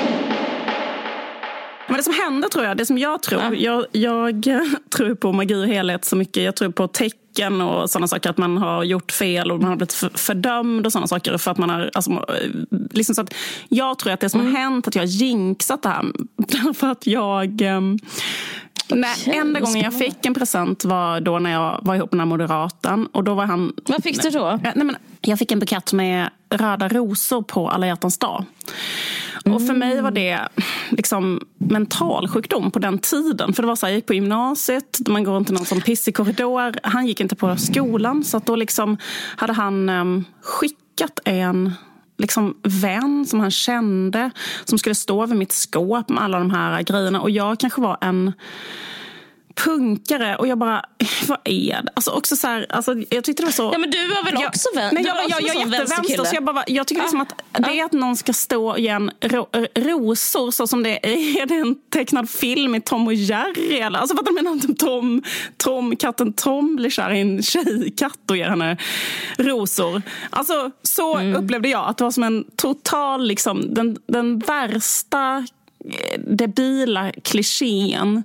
[1.92, 3.54] Men det som händer tror jag, det som jag tror, ja.
[3.56, 4.44] jag, jag
[4.96, 6.44] tror på magi och helhet så mycket.
[6.44, 9.76] Jag tror på tecken och sådana saker, att man har gjort fel och man har
[9.76, 11.38] blivit fördömd och sådana saker.
[11.38, 12.26] För att man har, alltså,
[12.92, 13.34] liksom så att
[13.70, 14.56] jag tror att det som mm.
[14.56, 16.06] har hänt, att jag har jinxat det här.
[16.38, 17.62] Därför att jag...
[18.96, 22.20] Nej, enda gången jag fick en present var då när jag var ihop med den
[22.20, 23.08] här moderaten.
[23.08, 24.60] Och då var han, Vad fick du då?
[24.64, 28.46] Nej, men jag fick en bukett med röda rosor på alla hjärtans dag.
[29.46, 30.40] Och för mig var det
[30.90, 33.54] liksom mental sjukdom på den tiden.
[33.54, 36.08] För det var så här, jag gick på gymnasiet, man går inte någon som piss
[36.08, 36.76] i korridor.
[36.84, 38.98] Han gick inte på skolan, så då liksom
[39.36, 41.74] hade han um, skickat en
[42.18, 44.32] liksom vän som han kände
[44.66, 47.22] som skulle stå vid mitt skåp med alla de här grejerna.
[47.22, 48.34] Och jag kanske var en
[49.56, 50.86] punkare och jag bara,
[51.28, 51.92] vad är det?
[51.94, 53.70] Alltså också så här, alltså jag tyckte det var så...
[53.74, 54.90] Ja men du var väl också vän?
[54.94, 57.80] Nej, jag, jag, jag, jag är jättevänster så jag, bara, jag tycker liksom att det
[57.80, 61.56] är att någon ska stå i en ro, rosor så som det är, är det
[61.56, 64.00] en tecknad film i Tom och Jerry eller?
[64.00, 65.24] Alltså fattar du menar Tom,
[65.58, 68.78] Tom, katten Tom blir kär i en tjejkatt och ger henne
[69.38, 70.02] rosor.
[70.30, 71.44] Alltså så mm.
[71.44, 75.46] upplevde jag att det var som en total, liksom den, den värsta
[75.86, 78.24] eh, debila klichén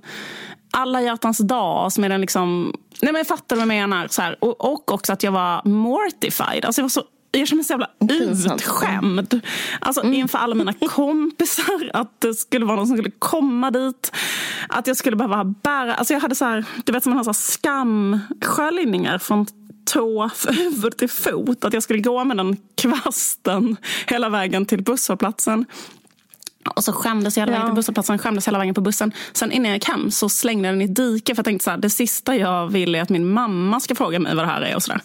[0.71, 2.73] alla hjärtans dag som är den liksom...
[3.01, 4.07] Nej men fattar du vad jag menar?
[4.07, 6.65] Så här, och, och också att jag var mortified.
[6.65, 9.41] Alltså jag var så jag kände mig så jävla utskämd.
[9.79, 10.13] Alltså mm.
[10.13, 11.91] inför alla mina kompisar.
[11.93, 14.11] Att det skulle vara någon som skulle komma dit.
[14.69, 15.95] Att jag skulle behöva bära...
[15.95, 19.45] Alltså jag hade så här, du vet som man har så skamsköljningar från
[19.93, 21.65] tå, huvud till fot.
[21.65, 23.77] Att jag skulle gå med den kvasten
[24.07, 25.65] hela vägen till busshållplatsen.
[26.67, 29.11] Och så skämdes jag hela vägen till busshållplatsen, skämdes hela vägen på bussen.
[29.33, 31.63] Sen innan jag gick hem så slängde jag den i ett dike för jag tänkte
[31.63, 34.51] så här, det sista jag vill är att min mamma ska fråga mig vad det
[34.51, 35.01] här är och sådär.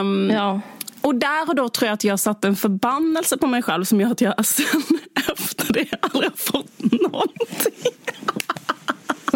[0.00, 0.60] Um, ja.
[1.00, 4.00] Och där och då tror jag att jag satte en förbannelse på mig själv som
[4.00, 4.82] gör att jag sen
[5.32, 7.92] efter det aldrig har fått någonting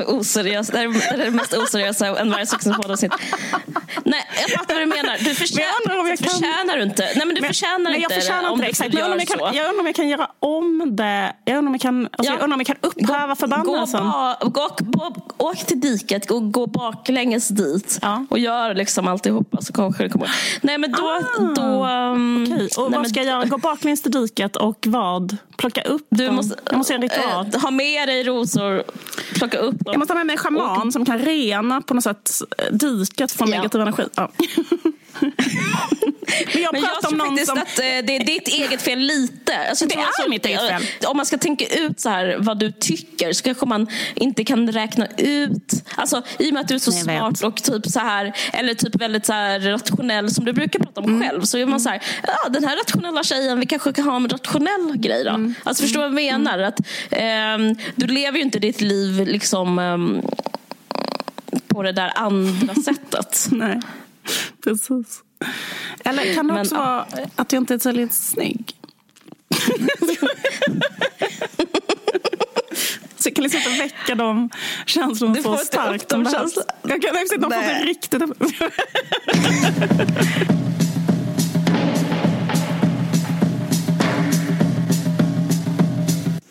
[0.05, 0.69] oseriös.
[0.69, 0.85] Det här
[1.15, 3.13] är det mest oseriösa en varje sexualpoddavsnitt.
[4.05, 5.17] Nej, jag fattar vad du menar.
[5.19, 6.29] Du förtjänar, jag kan...
[6.29, 7.03] förtjänar du inte.
[7.03, 8.49] Nej, men du men, förtjänar nej, inte jag förtjänar det.
[8.51, 8.95] Inte det exakt.
[8.95, 11.33] Jag undrar, om jag, kan, jag undrar om jag kan göra om det.
[11.45, 12.37] Jag undrar om jag kan, alltså, ja.
[12.37, 14.05] jag undrar om jag kan upphäva förbannelsen.
[14.41, 17.99] Gå, gå, gå, åk till diket och gå baklänges dit.
[18.03, 18.27] Ja.
[18.31, 20.31] Och gör liksom alltihopa så kanske det kommer.
[20.61, 21.03] Nej, men då...
[21.03, 21.41] Ah.
[21.41, 22.69] då um, okay.
[22.77, 23.45] Och nej, vad ska jag göra?
[23.45, 25.37] Gå baklänges till diket och vad?
[25.57, 27.47] Plocka upp du måste, Jag måste göra en ritual.
[27.55, 28.83] Äh, ha med dig rosor,
[29.35, 29.92] plocka upp dem.
[29.93, 30.93] Jag måste ha med mig en schaman och...
[30.93, 32.31] som kan rena på något sätt
[32.71, 33.57] diket från ja.
[33.57, 34.03] negativ energi.
[34.15, 34.31] Ja.
[36.27, 37.59] Men jag, Men jag tror faktiskt som...
[37.59, 39.69] att eh, det är ditt eget fel lite.
[39.69, 40.83] Alltså, det är alltså, mitt eget fel.
[41.07, 44.73] Om man ska tänka ut så här, vad du tycker så kanske man inte kan
[44.73, 45.73] räkna ut.
[45.97, 48.75] Alltså, I och med att du är så Nej, smart och typ så här, eller
[48.75, 51.23] typ väldigt så här rationell som du brukar prata om mm.
[51.23, 51.43] själv.
[51.43, 54.29] Så är man så här, ja, den här rationella tjejen, vi kanske kan ha en
[54.29, 55.31] rationell grej då.
[55.31, 55.55] Mm.
[55.65, 56.59] Alltså förstår du vad jag menar?
[56.59, 56.69] Mm.
[56.69, 56.81] Att,
[57.11, 60.23] eh, du lever ju inte ditt liv liksom eh,
[61.69, 63.47] på det där andra sättet.
[63.51, 63.81] Nej,
[64.65, 65.23] precis.
[66.05, 68.75] Eller kan det också Men, vara att jag inte är tillräckligt snygg?
[73.23, 74.51] Så jag kan liksom inte väcka de
[74.87, 76.09] känslorna så starkt.
[76.09, 76.65] De känslor.
[76.83, 78.23] Jag kan liksom inte få det riktigt...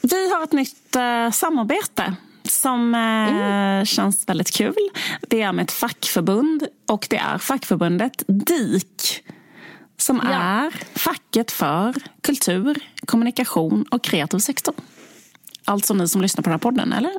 [0.01, 3.85] Vi har ett nytt uh, samarbete som eh, mm.
[3.85, 4.75] känns väldigt kul.
[5.21, 9.23] Det är med ett fackförbund och det är fackförbundet DIK
[10.01, 10.31] som ja.
[10.31, 14.75] är facket för kultur, kommunikation och kreativ sektor.
[15.65, 17.11] Alltså ni som lyssnar på den här podden, eller?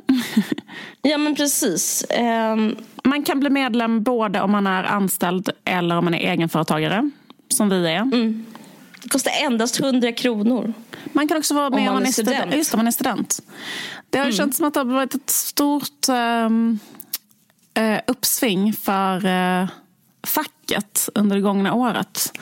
[1.01, 2.05] ja, men precis.
[2.53, 2.75] Um...
[3.03, 7.09] Man kan bli medlem både om man är anställd eller om man är egenföretagare,
[7.49, 8.01] som vi är.
[8.01, 8.45] Mm.
[9.03, 10.73] Det kostar endast 100 kronor.
[11.05, 12.35] Man kan också vara med om man, om man är student.
[12.35, 12.55] student.
[12.55, 13.39] Just det, man är student.
[14.09, 14.37] Det har mm.
[14.37, 16.79] känts som att det har varit ett stort um,
[17.79, 19.69] uh, uppsving för uh,
[20.27, 22.39] facket under det gångna året.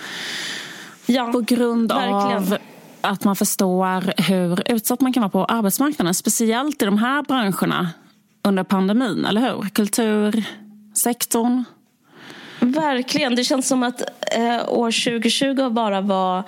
[1.05, 2.53] Ja, På grund verkligen.
[2.53, 2.57] av
[3.01, 6.13] att man förstår hur utsatt man kan vara på arbetsmarknaden.
[6.13, 7.89] Speciellt i de här branscherna
[8.43, 9.69] under pandemin, eller hur?
[9.69, 11.63] Kultursektorn.
[12.59, 13.35] Verkligen.
[13.35, 14.01] Det känns som att
[14.35, 16.43] eh, år 2020 bara var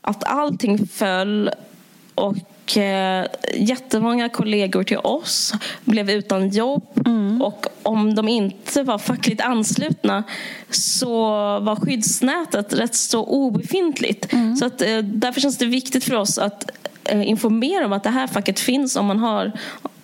[0.00, 1.50] att allting föll
[2.14, 2.36] och
[2.76, 5.52] eh, jättemånga kollegor till oss
[5.84, 7.02] blev utan jobb.
[7.06, 7.42] Mm.
[7.42, 10.24] Och om de inte var fackligt anslutna
[10.70, 11.20] så
[11.60, 14.32] var skyddsnätet rätt så obefintligt.
[14.32, 14.56] Mm.
[14.56, 16.70] Så att, eh, därför känns det viktigt för oss att
[17.04, 19.52] eh, informera om att det här facket finns om man har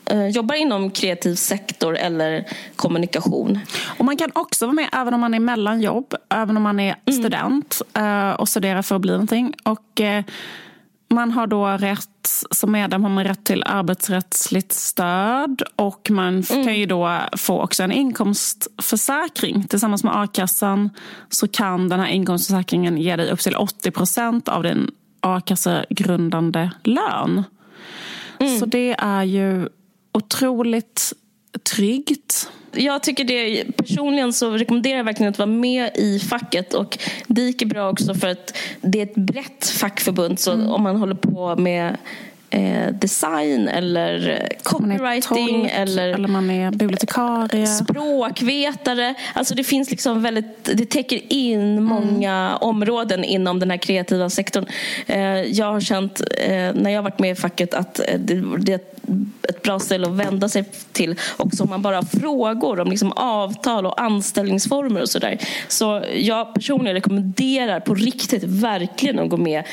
[0.04, 2.44] eh, jobbar inom kreativ sektor eller
[2.76, 3.58] kommunikation.
[3.98, 6.96] Och Man kan också vara med även om man är mellanjobb, även om man är
[7.06, 7.20] mm.
[7.20, 8.36] student mm.
[8.36, 9.54] och studerar för att bli någonting.
[9.62, 10.00] Och,
[11.10, 16.64] man har då rätt, som medlem har man rätt till arbetsrättsligt stöd och man mm.
[16.64, 19.66] kan ju då få också en inkomstförsäkring.
[19.66, 20.90] Tillsammans med a-kassan
[21.28, 27.44] så kan den här inkomstförsäkringen ge dig upp till 80 procent av din a-kassegrundande lön.
[28.40, 28.58] Mm.
[28.58, 29.68] Så det är ju
[30.12, 31.12] otroligt
[31.62, 32.50] tryggt.
[32.72, 37.62] Jag tycker det, personligen så rekommenderar jag verkligen att vara med i facket och DIK
[37.62, 40.68] är bra också för att det är ett brett fackförbund så mm.
[40.68, 41.96] om man håller på med
[42.50, 47.66] eh, design eller copywriting eller, eller man är bibliotekarie.
[47.66, 49.14] Språkvetare.
[49.34, 52.58] Alltså det finns liksom väldigt, det täcker in många mm.
[52.60, 54.66] områden inom den här kreativa sektorn.
[55.06, 58.72] Eh, jag har känt eh, när jag varit med i facket att eh, det, det
[58.72, 58.80] är
[59.48, 63.12] ett bra ställe att vända sig till också om man bara har frågor om liksom
[63.12, 65.38] avtal och anställningsformer och sådär.
[65.68, 69.64] Så jag personligen rekommenderar på riktigt verkligen att gå med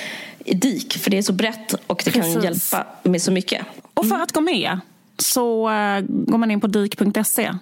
[0.54, 2.34] DIK för det är så brett och det Precis.
[2.34, 3.66] kan hjälpa med så mycket.
[3.94, 4.80] Och för att gå med
[5.18, 7.54] så uh, går man in på dik.se.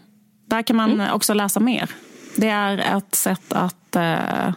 [0.45, 1.13] Där kan man mm.
[1.13, 1.89] också läsa mer.
[2.35, 4.53] Det är ett sätt att uh,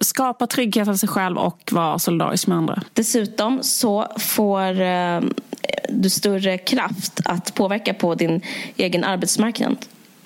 [0.00, 2.82] skapa trygghet för sig själv och vara solidarisk med andra.
[2.92, 5.20] Dessutom så får uh,
[5.88, 8.40] du större kraft att påverka på din
[8.76, 9.76] egen arbetsmarknad.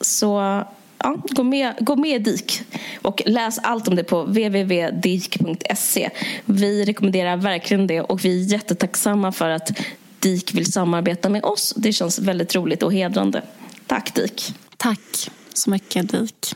[0.00, 0.64] Så
[1.02, 2.62] ja, gå, med, gå med DIK
[3.02, 6.10] och läs allt om det på www.dik.se.
[6.44, 9.70] Vi rekommenderar verkligen det och vi är jättetacksamma för att
[10.18, 11.74] DIK vill samarbeta med oss.
[11.76, 13.42] Det känns väldigt roligt och hedrande.
[13.86, 14.54] Tack DIK.
[14.76, 16.54] Tack så mycket DIK.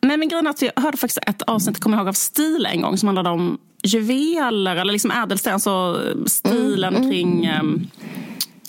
[0.00, 2.82] Men, men grejen att jag hörde faktiskt ett avsnitt, kommer jag ihåg, av Stil en
[2.82, 7.10] gång som handlade om juveler eller liksom ädelsten, alltså stilen mm, mm.
[7.10, 7.90] kring um,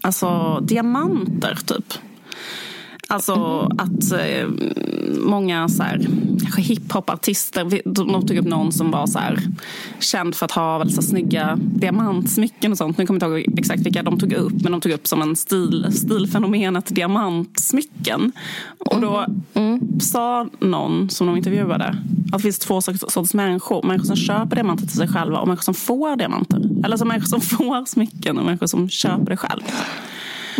[0.02, 1.94] alltså, diamanter typ.
[3.12, 4.48] Alltså att eh,
[5.20, 6.08] många så här,
[6.42, 9.40] kanske hiphopartister, de tog upp någon som var så här,
[10.00, 12.98] känd för att ha väldigt så snygga diamantsmycken och sånt.
[12.98, 15.22] Nu kommer jag inte ihåg exakt vilka de tog upp, men de tog upp som
[15.22, 18.32] en stil, stilfenomenet diamantsmycken.
[18.78, 20.00] Och då mm.
[20.00, 21.86] sa någon som de intervjuade
[22.32, 23.84] att det finns två sorters människor.
[23.84, 26.62] Människor som köper diamanter till sig själva och människor som får diamanter.
[26.86, 29.62] Eller så människor som får smycken och människor som köper det själv.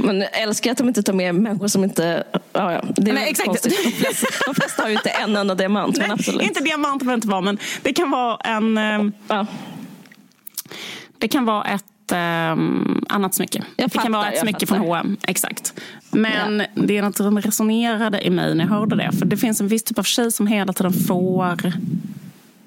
[0.04, 2.24] Men jag älskar att de inte tar med människor som inte...
[2.54, 3.48] Ja, ja, det är Nej, exakt.
[3.48, 3.84] Konstigt.
[3.84, 5.98] De flesta, de flesta har ju inte en enda diamant.
[5.98, 6.42] Nej, men absolut.
[6.42, 8.78] Inte diamant behöver inte vara, men det kan vara en...
[8.78, 9.46] Eh, ja.
[11.18, 13.64] Det kan vara ett um, annat smycke.
[13.76, 15.18] Jag det kan vara ett smycke från H&M.
[15.28, 15.74] Exakt.
[16.12, 16.66] Men ja.
[16.76, 19.12] det är något som resonerade i mig när jag hörde det.
[19.12, 21.74] För det finns en viss typ av tjej som hela tiden får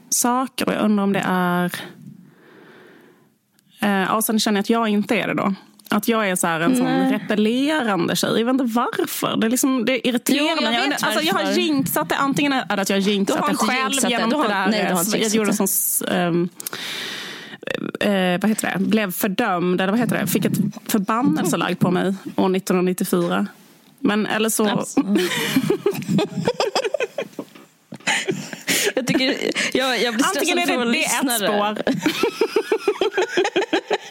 [0.08, 0.66] saker.
[0.66, 1.72] Och jag undrar om det är...
[3.84, 5.54] Uh, och sen känner jag att jag inte är det då.
[5.92, 8.30] Att jag är så en sån repellerande tjej.
[8.38, 9.36] Jag vet inte varför.
[9.36, 10.74] Det, är liksom, det irriterar mig.
[10.74, 12.16] Jag, alltså, jag har jinxat det.
[12.16, 14.68] Antingen är det att jag har jinxat det själv genom det, har, det där.
[14.68, 16.08] Nej, jag, jag gjorde en sån...
[16.08, 16.48] Um,
[18.00, 18.84] eh, vad heter det?
[18.84, 20.26] Blev fördömd, eller vad heter det?
[20.26, 23.46] Fick ett förbannelse lagd på mig år 1994.
[23.98, 24.64] Men eller så...
[28.94, 29.36] jag, tycker,
[29.72, 31.78] jag, jag blir Antingen är det, det ett spår.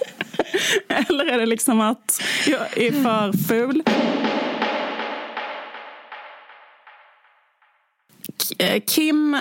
[0.87, 3.83] Eller är det liksom att jag är för ful?
[8.57, 9.37] Eh, Kim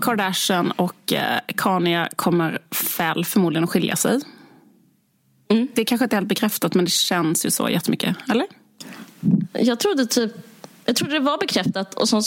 [0.00, 2.58] Kardashian och eh, Kanye kommer
[2.98, 4.20] väl förmodligen att skilja sig.
[5.48, 5.68] Mm.
[5.74, 8.46] Det är kanske inte helt bekräftat men det känns ju så jättemycket, eller?
[9.52, 10.32] Jag trodde typ
[10.84, 12.22] jag trodde det var bekräftat och så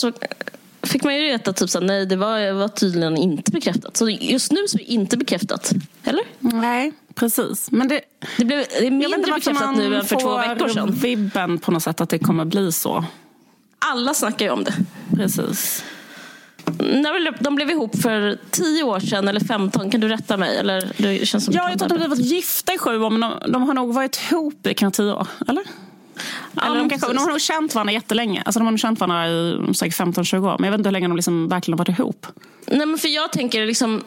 [0.85, 3.97] fick man ju veta typ så nej det var, var tydligen inte bekräftat.
[3.97, 5.73] Så just nu så är det inte bekräftat.
[6.03, 6.23] Eller?
[6.39, 7.71] Nej, precis.
[7.71, 8.01] Men det,
[8.37, 10.91] det, blev, det är mindre bekräftat nu än för två veckor sedan.
[10.91, 13.05] Vibben på något sätt att det kommer bli så.
[13.79, 14.73] Alla snackar ju om det.
[15.15, 15.83] Precis.
[16.77, 20.57] När de blev ihop för tio år sedan eller 15, kan du rätta mig?
[20.57, 23.09] Eller, det känns som ja, jag tror att de har varit gifta i sju år
[23.09, 25.27] men de, de har nog varit ihop i kanske tio år.
[25.47, 25.63] Eller?
[26.63, 28.43] Eller de, kanske, de har nog känt varandra jättelänge.
[28.45, 30.57] Alltså de har nog känt varandra i säkert 15-20 år.
[30.59, 32.27] Men jag vet inte hur länge de liksom verkligen har varit ihop.
[32.67, 34.03] Nej, men för jag tänker liksom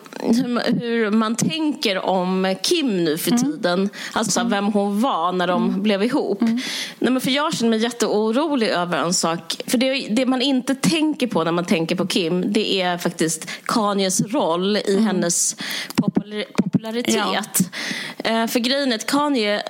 [0.65, 3.43] hur man tänker om Kim nu för mm.
[3.43, 3.91] tiden.
[4.13, 4.51] Alltså mm.
[4.51, 5.83] vem hon var när de mm.
[5.83, 6.43] blev ihop.
[6.43, 6.59] Mm.
[6.99, 9.57] Nej, men för jag känner mig jätteorolig över en sak.
[9.67, 13.49] För det, det, man inte tänker på när man tänker på Kim det är faktiskt
[13.65, 15.07] Kanyes roll i mm.
[15.07, 15.57] hennes
[16.57, 17.71] popularitet.
[18.25, 18.43] Ja.
[18.43, 19.63] Uh, för grejen är att Kanye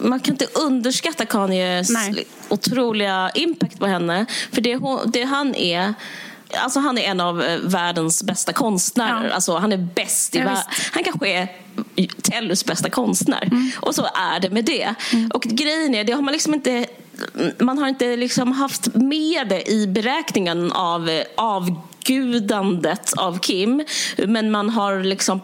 [0.00, 2.24] man kan inte underskatta Kanyes Nej.
[2.48, 4.26] otroliga impact på henne.
[4.52, 4.80] För det,
[5.12, 5.94] det han är
[6.54, 9.28] Alltså han är en av eh, världens bästa konstnärer.
[9.28, 9.34] Ja.
[9.34, 10.62] Alltså han är bäst i ja, världen.
[10.92, 11.48] Han kanske är
[12.22, 13.42] Tellus bästa konstnär.
[13.42, 13.70] Mm.
[13.80, 14.94] Och så är det med det.
[15.12, 15.30] Mm.
[15.34, 16.86] Och grejen är, det har man liksom inte
[17.58, 23.84] man har inte liksom haft med det i beräkningen av avgudandet av Kim.
[24.26, 25.40] Men man har liksom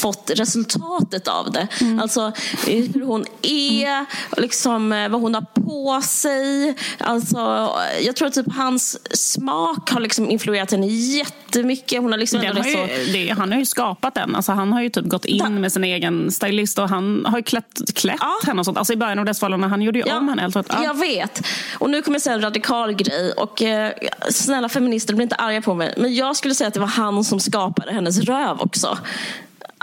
[0.00, 1.68] fått resultatet av det.
[1.80, 2.00] Mm.
[2.00, 2.32] Alltså
[2.66, 4.04] hur hon är,
[4.40, 6.74] liksom, vad hon har på sig.
[6.98, 8.98] Alltså, jag tror att typ hans
[9.32, 12.02] smak har liksom influerat henne jättemycket.
[12.02, 13.12] Hon har liksom har ju, så...
[13.12, 14.36] det, han har ju skapat den.
[14.36, 17.42] Alltså, han har ju typ gått in med sin egen stylist och han har ju
[17.42, 18.40] klätt, klätt ja.
[18.46, 18.78] henne och sånt.
[18.78, 20.18] Alltså, I början av dess förhållande, han gjorde ju ja.
[20.18, 20.42] om henne.
[20.42, 20.84] Helt ja.
[20.84, 21.46] Jag vet.
[21.78, 23.32] Och nu kommer jag säga en radikal grej.
[23.32, 23.92] Och eh,
[24.30, 25.94] Snälla feminister, bli inte arga på mig.
[25.96, 28.98] Men jag skulle säga att det var han som skapade hennes röv också.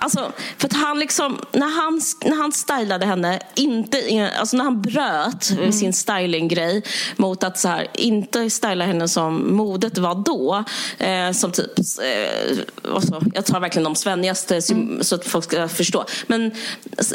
[0.02, 4.82] Alltså, för att han liksom, när han, när han stylade henne, inte, alltså när han
[4.82, 5.72] bröt mm.
[5.72, 6.84] sin stylinggrej
[7.16, 10.64] mot att så här, inte styla henne som modet var då.
[10.98, 12.58] Eh, som typ, eh,
[12.94, 15.04] alltså, jag tar verkligen de svennigaste mm.
[15.04, 16.06] så att folk ska förstå.
[16.28, 16.52] Men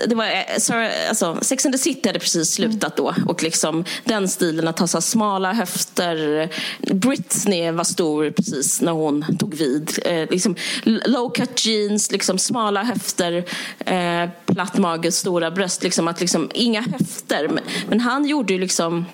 [0.06, 3.14] det var, eh, sorry, alltså, Sex and the City hade precis slutat då.
[3.26, 6.48] Och liksom, den stilen att ha så smala höfter.
[6.94, 9.98] Britney var stor precis när hon tog vid.
[10.04, 13.44] Eh, liksom, low cut jeans, liksom, smala smala höfter,
[13.86, 15.82] eh, platt mage, stora bröst.
[15.82, 17.48] Liksom, att liksom, inga höfter.
[17.48, 19.04] Men, men han gjorde ju liksom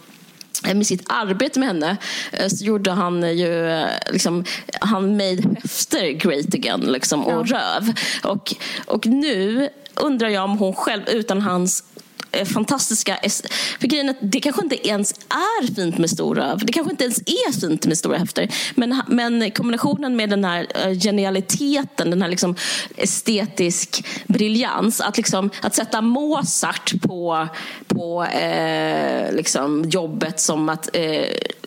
[0.67, 1.97] eh, med sitt arbete med henne
[2.33, 4.45] eh, så gjorde han ju eh, liksom,
[4.81, 7.59] han made höfter great again liksom, och ja.
[7.59, 7.93] röv.
[8.25, 8.55] Och,
[8.87, 11.85] och nu undrar jag om hon själv utan hans
[12.45, 13.19] fantastiska...
[13.81, 16.67] För grejen är att det kanske inte ens är fint med stor röv.
[16.67, 18.49] Det kanske inte ens är fint med stora höfter.
[18.75, 22.55] Men, men kombinationen med den här eh, genialiteten, den här liksom
[22.97, 25.01] estetisk briljans.
[25.01, 27.49] Att, liksom, att sätta Mozart på,
[27.87, 31.25] på eh, liksom jobbet som att eh,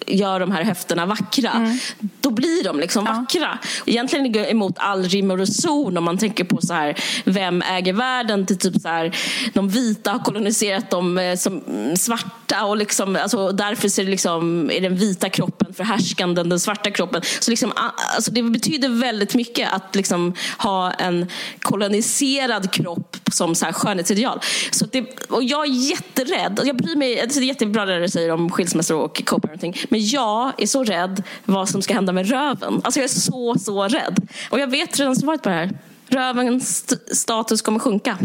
[0.07, 1.51] gör de här höfterna vackra.
[1.51, 1.77] Mm.
[1.99, 3.13] Då blir de liksom ja.
[3.13, 3.59] vackra.
[3.85, 7.93] Egentligen ligger emot all rim och reson om man tänker på så här, vem äger
[7.93, 9.17] världen till typ så här,
[9.53, 11.61] de vita har koloniserat dem eh, som
[11.97, 16.91] svarta och liksom, alltså, därför ser det liksom, är den vita kroppen förhärskande den svarta
[16.91, 17.21] kroppen.
[17.39, 21.27] Så liksom, alltså, det betyder väldigt mycket att liksom, ha en
[21.61, 24.39] koloniserad kropp som så här, skönhetsideal.
[24.71, 26.61] Så det, och jag är jätterädd.
[26.63, 29.85] Jag bryr mig, det är jättebra det du säger om skilsmässor och co-parenting.
[29.89, 32.81] Men jag är så rädd vad som ska hända med röven.
[32.83, 34.27] Alltså jag är så, så rädd.
[34.49, 35.77] Och jag vet redan svaret på det här.
[36.07, 36.85] Rövens
[37.19, 38.17] status kommer sjunka.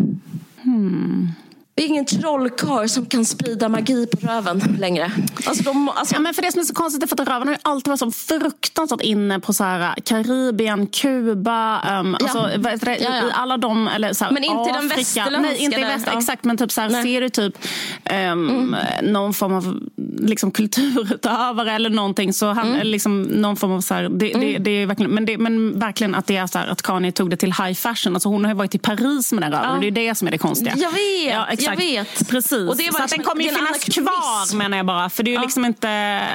[0.63, 1.33] Hmm.
[1.77, 5.13] Det är ingen trollkarl som kan sprida magi på röven längre.
[5.47, 6.15] Alltså de, alltså...
[6.15, 7.99] Ja, men för det som är så konstigt är för att röven har alltid varit
[7.99, 12.27] så fruktansvärt inne på så här, Karibien, Kuba, um, ja.
[12.27, 13.31] alltså, det, ja, ja.
[13.33, 14.79] alla de, eller så här, Men inte Afrika.
[14.79, 15.41] den västerländska?
[15.41, 16.45] Nej, inte i väst, exakt.
[16.45, 17.59] Men typ så här, ser du typ
[18.05, 18.77] um, mm.
[19.13, 19.81] någon form av
[20.19, 22.87] liksom, kulturutövare eller någonting så han, mm.
[22.87, 24.41] liksom, någon form av så här, det, mm.
[24.41, 27.13] det, det, är verkligen, men, det, men verkligen att det är så här, att Kanye
[27.13, 28.15] tog det till high fashion.
[28.15, 29.81] Alltså, hon har ju varit i Paris med den röven.
[29.81, 30.75] Det är det som är det konstiga.
[30.77, 31.66] Jag vet.
[31.71, 32.29] Jag vet.
[32.29, 32.53] Precis.
[32.53, 35.11] Och det så liksom, den kommer ju finnas kvar menar jag bara.
[35.11, 35.43] För det är ju ja.
[35.43, 35.89] liksom inte...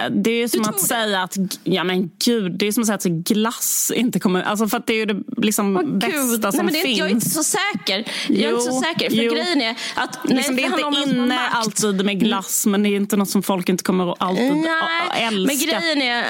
[0.09, 1.37] Det är som att säga att...
[1.63, 4.43] Ja men gud, det är som att säga att glass inte kommer...
[4.43, 6.99] Alltså för att det är ju det liksom oh, bästa nej, som men det, finns.
[6.99, 8.11] Jag är inte så säker.
[8.27, 9.09] Jag är jo, inte så säker.
[9.09, 9.33] För jo.
[9.33, 10.19] grejen är att...
[10.23, 13.43] Nej, liksom, det är inte inne alltid med glass men det är inte något som
[13.43, 15.47] folk inte kommer att alltid nej, älska.
[15.47, 16.25] Men grejen är...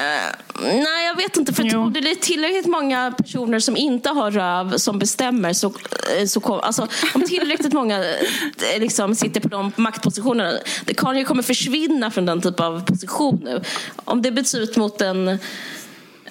[0.64, 1.54] Nej, jag vet inte.
[1.54, 5.74] För att det är tillräckligt många personer som inte har röv som bestämmer så,
[6.28, 8.04] så alltså, om tillräckligt många
[8.78, 10.52] liksom sitter på de maktpositionerna.
[10.98, 13.62] Kanye kommer försvinna från den typen av position nu.
[13.96, 15.40] Om det byts ut mot en,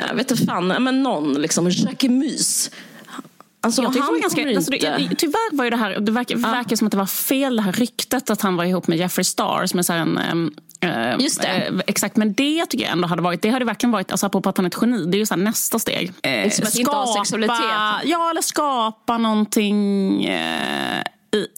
[0.09, 2.71] jag vet inte fan, men någon, liksom, Jacques
[3.63, 6.51] Alltså, jag han ganska, alltså, det, tyvärr var ju det här, det verkar, ja.
[6.51, 9.25] verkar som att det var fel det här ryktet att han var ihop med Jeffrey
[9.25, 10.19] Star som är så en
[10.81, 11.49] äh, Just det.
[11.49, 14.49] Äh, exakt, men det tycker jag ändå hade varit, det hade verkligen varit, alltså apropå
[14.49, 16.13] att han är ett geni, det är ju så nästa steg.
[16.23, 17.57] Som att skapa, inte ha sexualitet?
[18.05, 20.25] Ja, eller skapa någonting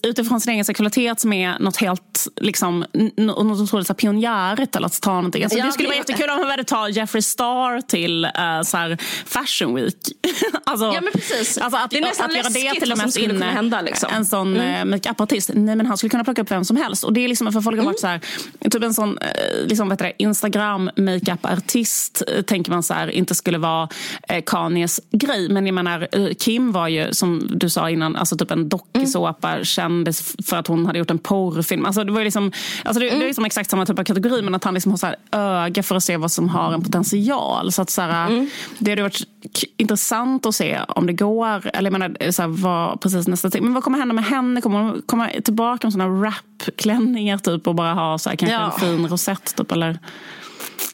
[0.03, 2.85] utifrån sin egen sexualitet som är något helt liksom,
[3.17, 5.43] något otroligt pionjärigt eller att ta någonting.
[5.43, 8.97] Alltså, det skulle vara jättekul om man hade ta Jeffrey Star till uh, så här,
[9.25, 9.95] Fashion Week.
[10.63, 11.57] alltså, ja, men precis.
[11.57, 13.81] Alltså, att, det är nästan att göra det till och med inne, hända.
[13.81, 14.09] Liksom.
[14.13, 14.87] En sån mm.
[14.87, 15.51] uh, makeupartist.
[15.53, 17.03] Nej men han skulle kunna plocka upp vem som helst.
[17.03, 18.19] Och det är liksom för folk har varit mm.
[18.21, 18.27] så
[18.63, 23.07] här, typ en sån uh, liksom, vet det, Instagram makeupartist uh, tänker man så här,
[23.07, 23.89] inte skulle vara
[24.33, 25.49] uh, Kanyes grej.
[25.49, 29.62] Men jag menar, Kim var ju som du sa innan, alltså typ en dokusåpa mm
[29.63, 31.85] kändes för att hon hade gjort en porrfilm.
[31.85, 32.51] Alltså det, var liksom,
[32.83, 33.19] alltså det, mm.
[33.19, 35.83] det är liksom exakt samma typ av kategori men att han liksom har så öga
[35.83, 37.71] för att se vad som har en potential.
[37.71, 38.49] Så att så här, mm.
[38.77, 39.21] Det hade varit
[39.77, 41.67] intressant att se om det går.
[41.73, 43.61] Eller jag menar, så här, vad, precis nästa steg.
[43.61, 44.61] Men vad kommer hända med henne?
[44.61, 48.71] Kommer hon komma tillbaka med såna rapklänningar typ och bara ha så här, kanske ja.
[48.73, 49.55] en fin rosett?
[49.55, 49.99] Typ, eller?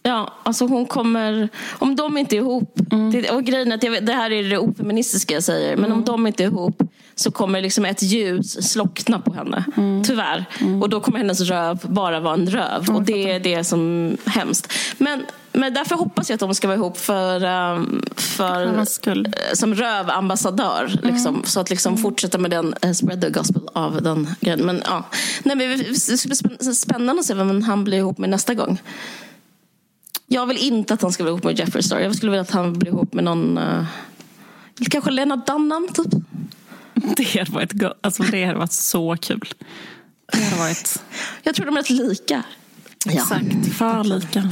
[0.04, 1.50] Ja, alltså hon kommer...
[1.80, 2.80] Om de inte är ihop...
[2.92, 3.12] Mm.
[3.12, 5.76] Det, och grejen är att jag, det här är det ofeministiska jag säger.
[5.76, 5.98] Men mm.
[5.98, 6.82] om de inte är ihop
[7.20, 9.66] så kommer liksom ett ljus slockna på henne.
[9.78, 10.04] Mm.
[10.04, 10.46] Tyvärr.
[10.60, 10.82] Mm.
[10.82, 12.90] Och då kommer hennes röv bara vara en röv.
[12.90, 14.74] och det är det som är hemskt.
[14.98, 19.26] Men men därför hoppas jag att de ska vara ihop för, um, för, skull.
[19.26, 20.86] Eh, som rövambassadör.
[20.86, 21.14] Mm.
[21.14, 24.66] Liksom, så att liksom fortsätta med den, uh, spread the gospel av den grejen.
[24.66, 25.04] Men, ja.
[25.44, 28.82] Nej, men det ska bli spännande att se vem han blir ihop med nästa gång.
[30.28, 32.00] Jag vill inte att han ska bli ihop med Jeffrey Star.
[32.00, 33.58] Jag skulle vilja att han blir ihop med någon...
[33.58, 33.84] Uh,
[34.90, 36.14] kanske Lena Dunham, typ.
[37.18, 39.50] Det hade varit, alltså, det hade varit så kul.
[40.32, 41.04] Det hade varit...
[41.44, 42.44] Jag tror de är rätt lika.
[43.06, 43.74] Exakt, ja.
[43.74, 44.50] för lika.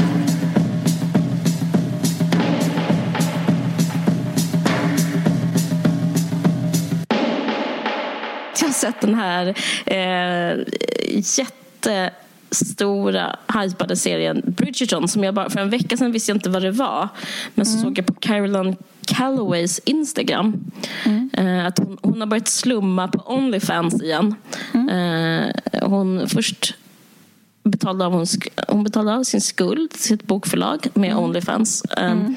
[8.59, 9.47] Jag har sett den här
[9.85, 10.65] eh,
[11.37, 12.13] jätte
[12.51, 16.61] stora hypade serien Bridgerton som jag bara för en vecka sedan visste jag inte vad
[16.61, 17.09] det var.
[17.55, 17.83] Men så mm.
[17.83, 18.75] såg jag på Carolyn
[19.05, 20.71] Calloways Instagram
[21.05, 21.29] mm.
[21.33, 24.35] eh, att hon, hon, har börjat slumma på Onlyfans igen.
[24.73, 24.89] Mm.
[24.89, 26.75] Eh, hon först
[27.63, 28.25] betalade av, hon,
[28.67, 31.23] hon betalade av sin skuld till sitt bokförlag med mm.
[31.23, 31.83] Onlyfans.
[31.97, 32.35] Eh, mm.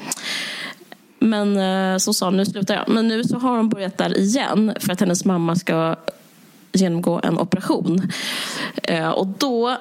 [1.19, 2.89] men eh, så sa hon, nu slutar jag.
[2.89, 5.95] Men nu så har hon börjat där igen för att hennes mamma ska
[6.73, 8.11] genomgå en operation.
[8.83, 9.77] Eh, och då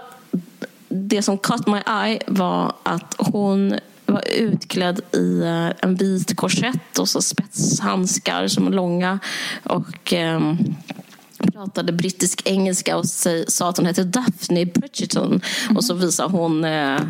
[0.91, 6.99] det som caught my eye var att hon var utklädd i eh, en vit korsett
[6.99, 9.19] och så spetshandskar som är långa.
[9.63, 10.55] Och eh,
[11.53, 13.07] pratade brittisk engelska och
[13.49, 15.41] sa att hon hette Daphne Bridgerton.
[15.65, 15.77] Mm.
[15.77, 17.01] Och så visade hon eh,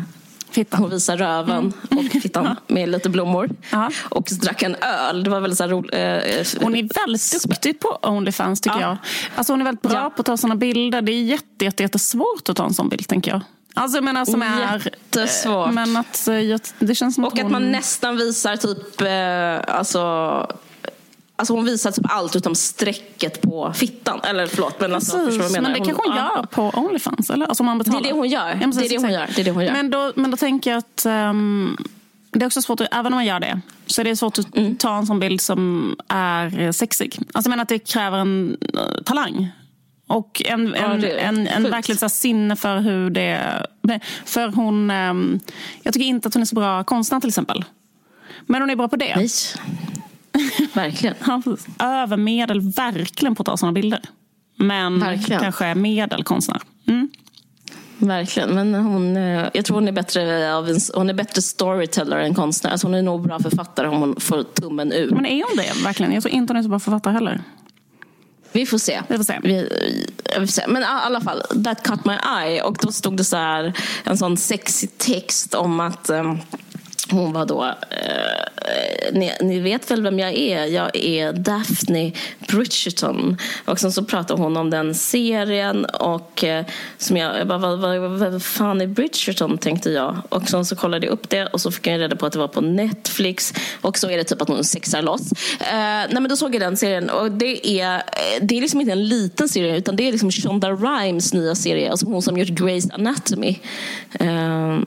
[0.51, 0.79] Fittan.
[0.81, 2.05] Hon visar röven mm.
[2.05, 3.49] och fittan med lite blommor.
[3.69, 3.89] Ja.
[4.09, 5.23] Och drack en öl.
[5.23, 5.93] Det var väldigt så roligt.
[5.93, 8.87] Eh, hon är väldigt duktig på Onlyfans tycker ja.
[8.87, 8.97] jag.
[9.35, 10.09] Alltså hon är väldigt bra ja.
[10.09, 11.01] på att ta sådana bilder.
[11.01, 13.41] Det är jätte, jätte, jättesvårt att ta en sån bild tänker jag.
[13.73, 14.81] Alltså jag menar som är...
[14.85, 15.73] Jättesvårt.
[15.73, 17.45] Men att, eh, det känns som och att, hon...
[17.45, 20.47] att man nästan visar typ, eh, alltså
[21.35, 24.19] Alltså hon visar typ allt utom strecket på fittan.
[24.23, 26.45] Eller förlåt, men alltså, Precis, förstår vad Men det hon, kanske hon gör ja.
[26.51, 27.29] på Onlyfans?
[27.29, 27.45] Eller?
[27.45, 28.01] Alltså man betalar.
[28.01, 28.47] Det är det hon gör.
[28.61, 29.29] Ja, det, är det, hon gör.
[29.35, 29.71] det är det hon gör.
[29.71, 31.77] Men då, men då tänker jag att um,
[32.31, 34.55] det är också svårt, att, även om man gör det, så är det svårt att
[34.55, 34.75] mm.
[34.75, 37.19] ta en sån bild som är sexig.
[37.19, 39.51] Alltså jag menar att det kräver en uh, talang.
[40.11, 43.65] Och en, en, ja, en, en verkligen så sinne för hur det...
[44.25, 44.91] För hon...
[44.91, 45.39] Um,
[45.83, 47.65] jag tycker inte att hon är så bra konstnär till exempel.
[48.45, 49.15] Men hon är bra på det.
[49.15, 49.29] Nej.
[50.73, 51.15] Verkligen.
[51.79, 54.01] Över medel verkligen på att ta sådana bilder.
[54.55, 55.41] Men verkligen.
[55.41, 56.61] kanske medelkonstnär.
[56.87, 57.09] Mm.
[57.97, 62.17] Verkligen, men hon, eh, jag tror hon är bättre, av en, hon är bättre storyteller
[62.17, 62.71] än konstnär.
[62.71, 65.11] Alltså hon är nog bra författare om hon får tummen ur.
[65.11, 66.13] Men är hon det verkligen?
[66.13, 67.41] Jag tror inte hon är så bra författare heller.
[68.51, 69.01] Vi får se.
[69.07, 69.39] Vi får se.
[69.43, 69.69] Vi,
[70.39, 70.67] vi får se.
[70.67, 72.61] Men i alla fall, that caught my eye.
[72.61, 73.73] Och då stod det så här,
[74.03, 76.39] en sån sexig text om att um,
[77.11, 80.65] hon var då, eh, ni, ni, vet väl vem jag är?
[80.65, 82.11] Jag är Daphne
[82.47, 83.37] Bridgerton.
[83.65, 86.65] Och sen så pratade hon om den serien och eh,
[86.97, 90.21] som jag, jag bara, vad, vad, vad fan är Bridgerton tänkte jag.
[90.29, 92.39] Och sen så kollade jag upp det och så fick jag reda på att det
[92.39, 93.53] var på Netflix.
[93.81, 95.31] Och så är det typ att hon sexar loss.
[95.59, 98.01] Eh, nej men då såg jag den serien och det är, eh,
[98.41, 101.91] det är liksom inte en liten serie utan det är liksom Shonda Rhimes nya serie.
[101.91, 103.59] Alltså hon som gjort Grey's Anatomy.
[104.19, 104.79] Eh,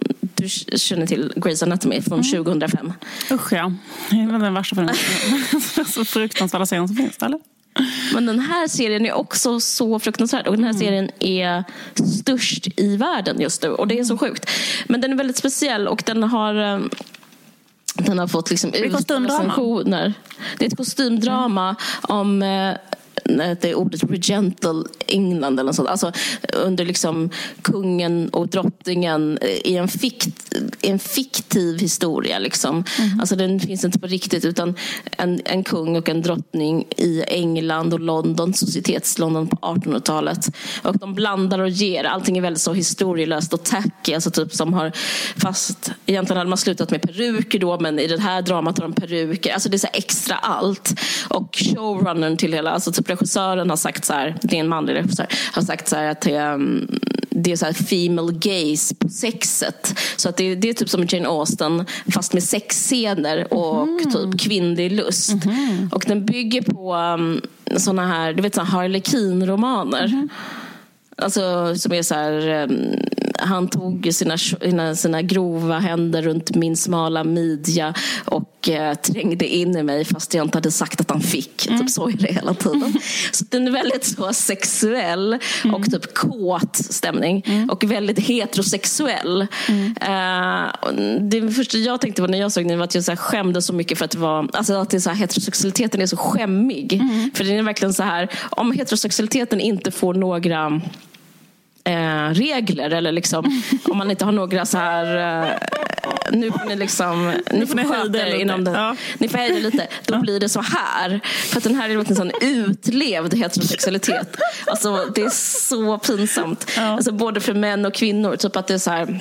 [0.44, 2.44] du känner till Grey's Anatomy från mm.
[2.44, 2.92] 2005.
[3.30, 3.72] Usch ja.
[4.10, 4.76] Det är den värsta
[5.92, 7.40] så fruktansvärda serien som finns, eller?
[8.14, 10.46] Men den här serien är också så fruktansvärd.
[10.46, 10.80] Och den här mm.
[10.80, 11.64] serien är
[12.20, 13.68] störst i världen just nu.
[13.68, 14.50] Och det är så sjukt.
[14.86, 16.80] Men den är väldigt speciell och den har eh,
[17.94, 20.14] den har fått liksom det är recensioner.
[20.58, 21.76] Det är ett kostymdrama mm.
[22.20, 22.74] om eh,
[23.24, 25.88] det är ordet regental England eller något sånt.
[25.88, 26.12] Alltså
[26.52, 27.30] under liksom
[27.62, 32.38] kungen och drottningen i en, fikt, en fiktiv historia.
[32.38, 32.84] Liksom.
[32.98, 33.20] Mm.
[33.20, 34.74] Alltså den finns inte på riktigt utan
[35.18, 40.56] en, en kung och en drottning i England och London, societets-London på 1800-talet.
[40.82, 42.04] Och de blandar och ger.
[42.04, 44.14] Allting är väldigt så historielöst och tacky.
[44.14, 44.92] Alltså typ som har,
[45.36, 48.94] fast egentligen hade man slutat med peruker då men i det här dramat har de
[48.94, 49.52] peruker.
[49.52, 51.00] Alltså det är så extra allt.
[51.28, 54.94] Och showrunnern till hela, alltså typ regissören har sagt så här, det är en manlig
[54.94, 56.98] regissör, har sagt så här att um,
[57.30, 59.98] det är så här female gaze på sexet.
[60.16, 64.10] Så att det, det är typ som Jane Austen fast med sexscener och mm.
[64.10, 65.44] typ kvinnlig lust.
[65.44, 65.88] Mm.
[65.92, 67.40] Och den bygger på um,
[67.76, 70.04] såna här, du vet så harlekinromaner.
[70.04, 70.28] Mm.
[71.16, 72.96] Alltså som är så här, um,
[73.38, 79.76] han tog sina, sina, sina grova händer runt min smala midja och eh, trängde in
[79.76, 81.66] i mig fast jag inte hade sagt att han fick.
[81.66, 81.80] Mm.
[81.80, 82.94] Typ så är det hela tiden.
[83.32, 85.74] Så den är väldigt så sexuell mm.
[85.74, 87.44] och typ kåt stämning.
[87.46, 87.70] Mm.
[87.70, 89.42] Och väldigt heterosexuell.
[89.42, 93.16] Uh, det första jag tänkte på när jag såg den var att jag så här
[93.16, 96.06] skämdes så mycket för att det var, alltså att det är så här, heterosexualiteten är
[96.06, 96.92] så skämmig.
[96.92, 97.30] Mm.
[97.34, 100.80] För den är verkligen så här, om heterosexualiteten inte får några
[101.84, 105.56] eh, regler eller liksom, om man inte har några så här eh,
[106.30, 108.70] nu får ni liksom, nu får ni sköta er inom det.
[108.70, 108.96] Ja.
[109.18, 109.86] Ni får hejda lite.
[110.06, 111.20] Då blir det så här.
[111.24, 114.36] För att den här är en sån utlevd heterosexualitet.
[114.66, 115.30] Alltså det är
[115.68, 116.70] så pinsamt.
[116.76, 116.82] Ja.
[116.82, 118.36] Alltså både för män och kvinnor.
[118.36, 119.18] Typ att det är så här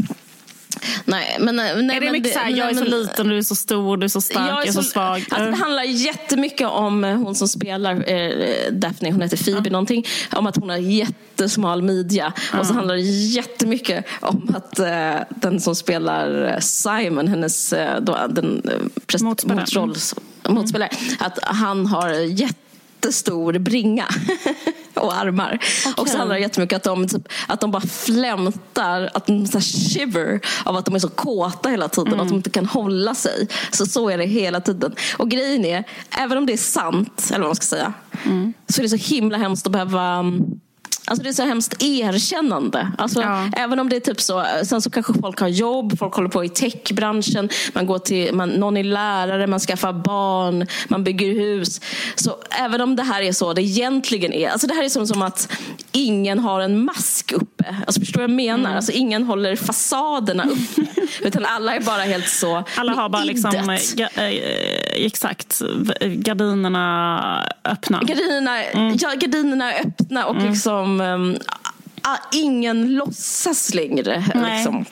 [1.05, 3.41] Nej, men, nej, är det mycket det, så här, jag är så liten, du är
[3.41, 5.26] så stor, du är så stark, jag är, så, så svag?
[5.30, 9.71] Alltså, det handlar jättemycket om eh, hon som spelar eh, Daphne, hon heter Phoebe ja.
[9.71, 12.34] någonting, om att hon har jättesmal midja.
[12.53, 12.59] Ja.
[12.59, 18.01] Och så handlar det jättemycket om att eh, den som spelar eh, Simon, hennes eh,
[18.01, 19.95] då, den, eh, motroll,
[20.45, 20.55] mm.
[20.55, 22.57] motspelare, att han har jätte
[23.03, 24.05] jättestor bringa
[25.03, 25.59] och armar.
[25.81, 25.93] Okay.
[25.97, 29.59] Och så handlar det jättemycket att de, typ, att de bara flämtar, att de så
[29.61, 32.19] shiver av att de är så kåta hela tiden, mm.
[32.19, 33.47] att de inte kan hålla sig.
[33.71, 34.95] Så så är det hela tiden.
[35.17, 35.83] Och grejen är,
[36.17, 37.93] även om det är sant, eller vad man ska säga,
[38.25, 38.53] mm.
[38.69, 40.23] så är det så himla hemskt att behöva
[41.05, 42.91] Alltså det är så hemskt erkännande.
[42.97, 43.49] Alltså, ja.
[43.57, 46.45] Även om det är typ så, sen så kanske folk har jobb, folk håller på
[46.45, 51.81] i techbranschen, man går till, man, någon är lärare, man skaffar barn, man bygger hus.
[52.15, 55.07] Så även om det här är så det egentligen är, alltså det här är som,
[55.07, 55.51] som att
[55.91, 57.75] ingen har en mask uppe.
[57.87, 58.69] Alltså förstår du vad jag menar?
[58.69, 58.75] Mm.
[58.75, 60.81] Alltså ingen håller fasaderna uppe.
[61.21, 63.51] utan alla är bara helt så Alla har bara liksom,
[64.95, 65.61] exakt,
[66.01, 68.01] gardinerna öppna.
[68.03, 68.97] Gardinerna, mm.
[68.99, 70.49] ja, gardinerna är öppna och mm.
[70.49, 71.37] liksom um,
[72.33, 74.23] ingen låtsas längre.
[74.35, 74.85] Liksom.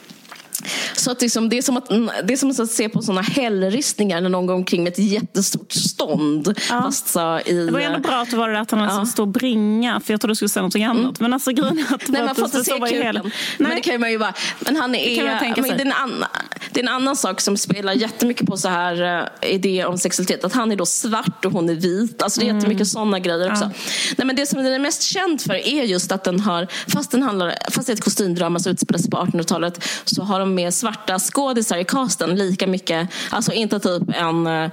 [0.95, 1.89] Så att liksom, det, är som att,
[2.23, 5.71] det är som att se på såna hällristningar när någon går omkring med ett jättestort
[5.71, 6.59] stånd.
[6.69, 6.81] Ja.
[6.81, 8.99] Fast så i, det var ändå bra att det var det att han hade ja.
[8.99, 9.99] en stor bringa.
[9.99, 10.97] För jag trodde du skulle säga något annat.
[10.97, 11.13] Mm.
[11.19, 13.31] Men alltså grejen är att, Nej, man får inte se kuken.
[13.57, 14.33] Men det kan man ju bara.
[14.59, 15.23] Men han är,
[15.55, 16.29] det, men det, är en annan,
[16.71, 20.43] det är en annan sak som spelar jättemycket på så här uh, idé om sexualitet.
[20.43, 22.21] Att han är då svart och hon är vit.
[22.21, 22.57] Alltså det är mm.
[22.59, 23.63] jättemycket sådana grejer också.
[23.63, 23.71] Ja.
[24.17, 27.11] Nej, men det som den är mest känd för är just att den har, fast,
[27.11, 30.50] den handlar, fast det är ett kostymdrama som utspelar sig på 1800-talet, så har de
[30.55, 33.09] med svarta skådisar i casten lika mycket.
[33.29, 34.71] Alltså inte typ en eh,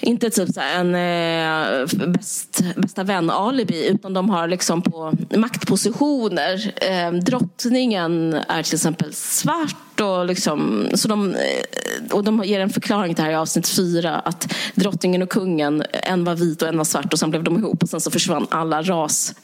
[0.00, 6.72] inte typ så en eh, bäst, bästa vän-alibi utan de har liksom på maktpositioner.
[6.76, 12.70] Eh, drottningen är till exempel svart och, liksom, så de, eh, och de ger en
[12.70, 16.68] förklaring till det här i avsnitt fyra att drottningen och kungen, en var vit och
[16.68, 19.34] en var svart och sen blev de ihop och sen så försvann alla ras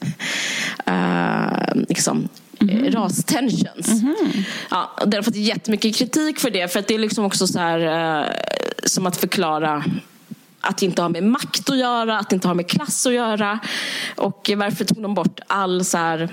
[0.85, 2.29] eh, liksom,
[2.69, 2.91] mm.
[2.91, 3.87] rastensions.
[3.87, 4.15] Mm.
[4.71, 6.73] Ja, det har fått jättemycket kritik för det.
[6.73, 7.79] För att det är liksom också så här,
[8.21, 8.27] eh,
[8.85, 9.83] som att förklara
[10.65, 13.13] att det inte har med makt att göra, att det inte har med klass att
[13.13, 13.59] göra.
[14.15, 16.29] Och varför tog de bort all så här,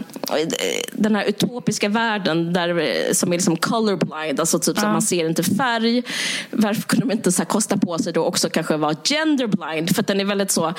[0.92, 4.82] den här utopiska världen där, som är liksom colorblind, alltså typ ja.
[4.82, 6.02] så man ser inte färg.
[6.50, 9.96] Varför kunde de inte så kosta på sig då också kanske vara genderblind?
[9.96, 10.74] För den är väldigt så, eh,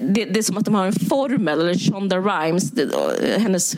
[0.00, 2.72] det, det är som att de har en formel, eller Shonda Rhimes,
[3.38, 3.76] hennes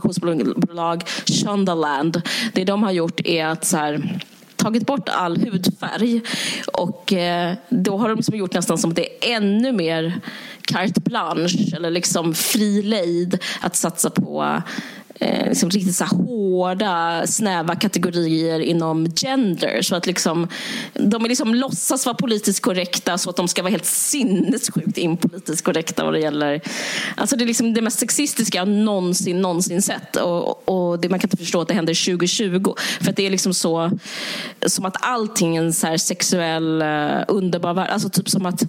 [0.00, 2.22] produktionsbolag Shondaland.
[2.52, 4.20] Det de har gjort är att så här,
[4.56, 6.20] tagit bort all hudfärg.
[6.72, 10.20] Och eh, då har de liksom gjort nästan som att det är ännu mer
[10.60, 14.62] carte blanche eller liksom fri lejd att satsa på
[15.20, 19.82] eh, liksom riktigt så hårda, snäva kategorier inom gender.
[19.82, 20.48] Så att liksom,
[20.94, 25.64] de är liksom låtsas vara politiskt korrekta så att de ska vara helt sinnessjukt impolitiskt
[25.64, 26.60] korrekta vad det gäller...
[27.14, 30.16] Alltså det är liksom det mest sexistiska jag någonsin, någonsin sett.
[30.16, 32.74] Och, och det, man kan inte förstå att det händer 2020.
[33.00, 33.90] För att det är liksom så
[34.66, 37.88] som att allting är en så sexuell uh, underbar värld.
[37.90, 38.62] Alltså typ som att,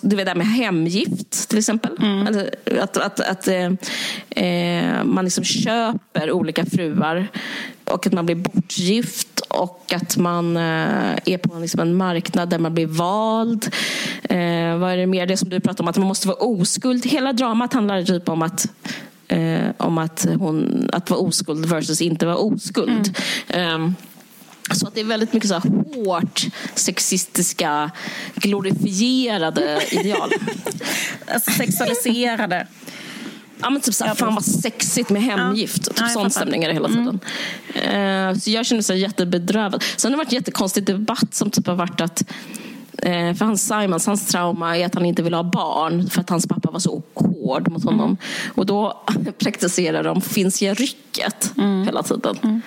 [0.00, 1.96] du vet det här med hemgift till exempel.
[1.98, 2.26] Mm.
[2.26, 2.46] Alltså,
[2.80, 3.54] att, att, att uh,
[4.44, 5.71] uh, man liksom köper
[6.30, 7.28] olika fruar
[7.84, 12.58] och att man blir bortgift och att man eh, är på liksom en marknad där
[12.58, 13.74] man blir vald.
[14.22, 15.26] Eh, vad är det mer?
[15.26, 17.06] Det som du pratar om, att man måste vara oskuld.
[17.06, 18.68] Hela dramat handlar typ om att
[19.28, 23.18] eh, om att, hon, att vara oskuld versus inte vara oskuld.
[23.48, 23.82] Mm.
[23.82, 23.94] Um,
[24.74, 27.90] så att det är väldigt mycket så hårt sexistiska,
[28.34, 30.32] glorifierade ideal.
[31.26, 32.66] alltså sexualiserade.
[33.62, 35.88] Ja, men typ såhär, fan vad sexigt med hemgift.
[35.88, 35.92] Ja.
[35.92, 37.20] Typ sån stämning är det hela tiden.
[37.74, 38.30] Mm.
[38.30, 39.82] Uh, så jag känner mig jättebedrövad.
[39.96, 42.22] Sen har det varit en jättekonstig debatt som typ har varit att
[43.06, 46.30] uh, för hans Simons, hans trauma är att han inte vill ha barn för att
[46.30, 48.06] hans pappa var så hård mot honom.
[48.06, 48.16] Mm.
[48.54, 49.02] Och då
[49.38, 51.84] praktiserar de finns jag rycket mm.
[51.84, 52.38] hela tiden.
[52.42, 52.62] Mm.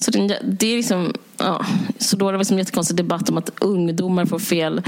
[0.00, 1.66] Så det, det, är liksom, ja,
[1.98, 4.82] så då har det varit en jättekonstig debatt om att ungdomar får fel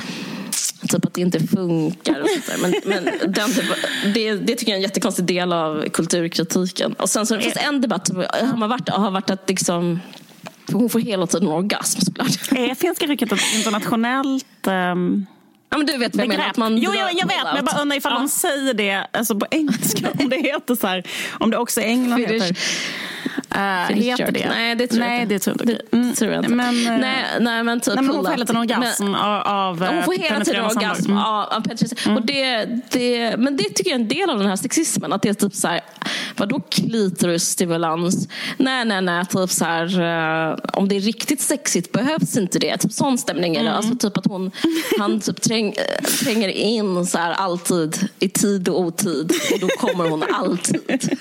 [0.89, 2.20] Typ att det inte funkar.
[2.20, 3.51] Och sånt men, men den,
[4.14, 6.93] det, det tycker jag är en jättekonstig del av kulturkritiken.
[6.93, 10.01] Och sen så finns det en debatt som har varit, har varit att liksom,
[10.72, 12.53] hon får hela tiden orgasm såklart.
[12.53, 15.26] Är finska rycket ett internationellt um...
[15.70, 16.51] Ja, men du vet vad jag menar.
[16.51, 18.18] Att man jo, jag, jag vet, men jag bara undrar ifall ja.
[18.18, 20.09] de säger det alltså på engelska.
[20.18, 22.57] Om det heter så här, om det också i England heter
[23.57, 24.49] Uh, heter det?
[24.49, 25.35] Nej, det tror nej, jag inte.
[25.35, 25.39] Det
[26.14, 26.55] tror, jag inte.
[26.55, 29.87] Men, uh, nej, nej, men typ nej, men hon får hela tiden orgasm men, av
[29.87, 31.19] Hon får hela tiden orgasm mm.
[31.19, 31.64] av, av
[32.07, 32.16] mm.
[32.16, 35.12] Och det, det, men det tycker jag är en del av den här sexismen.
[35.12, 35.81] Att det är typ så här,
[36.37, 38.29] vadå klitorisstimulans?
[38.57, 39.27] Nej, nej, nej.
[39.27, 39.87] Typ så här,
[40.73, 42.77] om det är riktigt sexigt behövs inte det.
[42.77, 43.69] Typ sån stämning är det.
[43.69, 43.77] Mm.
[43.77, 44.51] Alltså typ att hon,
[44.99, 45.75] han typ träng,
[46.25, 49.33] tränger in så här, alltid i tid och otid.
[49.53, 50.81] Och då kommer hon alltid.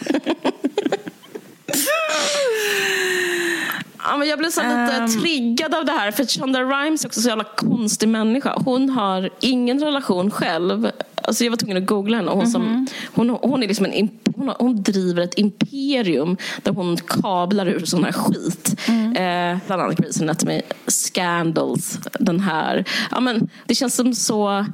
[4.09, 5.21] Ja, men jag blev så lite um...
[5.21, 6.11] triggad av det här.
[6.11, 8.53] För Shonda Rhimes är också så jävla konstig människa.
[8.65, 10.91] Hon har ingen relation själv.
[11.15, 12.31] Alltså jag var tvungen att googla henne.
[12.31, 12.87] Hon, som, mhm.
[13.13, 18.03] hon, hon, är liksom en, hon, hon, driver ett imperium där hon kablar ur sån
[18.03, 18.75] här skit.
[18.87, 19.15] Mm.
[19.15, 22.85] Eh, bland annat Grey's Anatomy, Scandals, den här.
[23.11, 24.65] Ja, men det känns som så...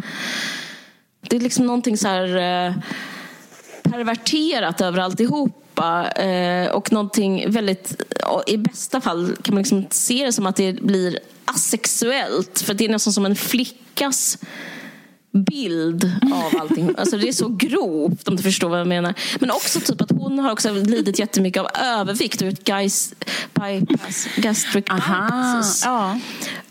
[1.22, 2.38] Det är liksom någonting så här...
[2.68, 2.74] Eh,
[3.84, 8.02] perverterat över alltihop Europa eh, och någonting väldigt,
[8.48, 12.86] i bästa fall kan man liksom se det som att det blir asexuellt för det
[12.86, 14.38] är nästan som en flickas
[15.32, 16.96] bild av allting.
[16.98, 19.14] Alltså det är så grovt om du förstår vad jag menar.
[19.40, 23.14] Men också typ att hon har också lidit jättemycket av övervikt och ett guys,
[23.54, 25.82] bypass, gastric Aha, bypasses.
[25.86, 26.20] Ja.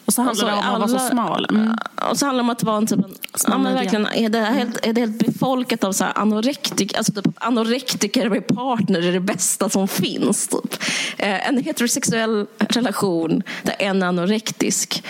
[0.05, 1.47] Och så handlar det om alla, vara så smal.
[1.51, 1.77] Mm.
[2.11, 3.15] Och så handlar det om att vara en typ en,
[3.49, 7.13] ja, men verkligen, är, det helt, är det helt befolkat av så här anorektik, alltså
[7.13, 10.49] typ att anorektiker med partner är det bästa som finns.
[10.49, 10.83] Typ.
[11.19, 15.05] Eh, en heterosexuell relation där en är anorektisk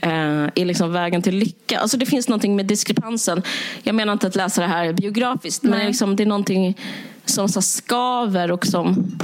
[0.00, 0.10] eh,
[0.54, 1.78] är liksom vägen till lycka.
[1.78, 3.42] Alltså det finns någonting med diskrepansen.
[3.82, 5.70] Jag menar inte att läsa det här biografiskt, Nej.
[5.70, 6.80] men det är, liksom, det är någonting
[7.24, 9.18] som så skaver och som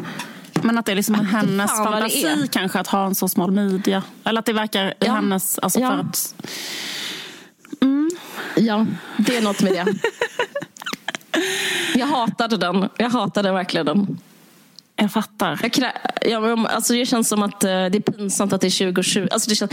[0.63, 4.03] men att det är liksom att hennes fantasi kanske att ha en så smal midja.
[4.25, 5.13] Eller att det verkar ja.
[5.13, 5.59] hennes...
[5.59, 5.91] Alltså ja.
[5.91, 6.35] för att...
[7.83, 8.11] Mm.
[8.57, 8.87] Ja,
[9.17, 9.95] det är något med det.
[11.95, 12.89] jag hatade den.
[12.97, 14.19] Jag hatade verkligen den.
[14.97, 15.59] Jag fattar.
[15.63, 15.93] Jag krä...
[16.21, 19.29] ja, alltså det känns som att eh, det är pinsamt att det är 2020.
[19.31, 19.73] Alltså det, känns...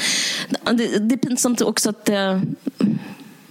[0.63, 2.41] det, det är pinsamt också att det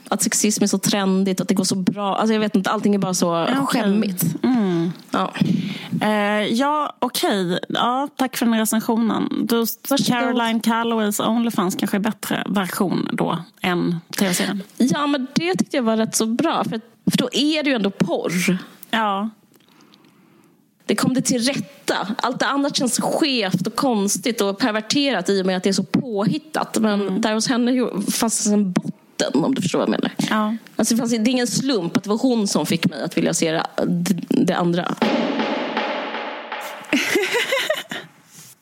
[0.09, 2.17] att sexism är så trendigt, att det går så bra.
[2.17, 3.57] Alltså jag vet inte, allting är bara så okay.
[3.67, 4.25] skämmigt.
[4.87, 4.93] Mm.
[5.11, 5.35] Ja,
[6.01, 7.47] eh, ja okej.
[7.47, 7.59] Okay.
[7.69, 9.47] Ja, tack för den recensionen.
[9.49, 9.65] Du,
[10.07, 14.63] Caroline Calloways Onlyfans kanske är bättre version då än tv-serien?
[14.77, 16.65] Ja, men det tyckte jag var rätt så bra.
[16.65, 16.81] För,
[17.11, 18.59] för då är det ju ändå porr.
[18.91, 19.31] Ja.
[20.87, 22.15] Det kom det till rätta.
[22.19, 25.73] Allt det annat känns skevt och konstigt och perverterat i och med att det är
[25.73, 26.79] så påhittat.
[26.81, 27.21] Men mm.
[27.21, 30.13] där hos henne fanns det en botten botten om du förstår vad jag menar.
[30.31, 30.57] Ja.
[30.77, 33.17] Alltså, det, fanns, det är ingen slump att det var hon som fick mig att
[33.17, 33.67] vilja se det,
[34.29, 34.83] det andra.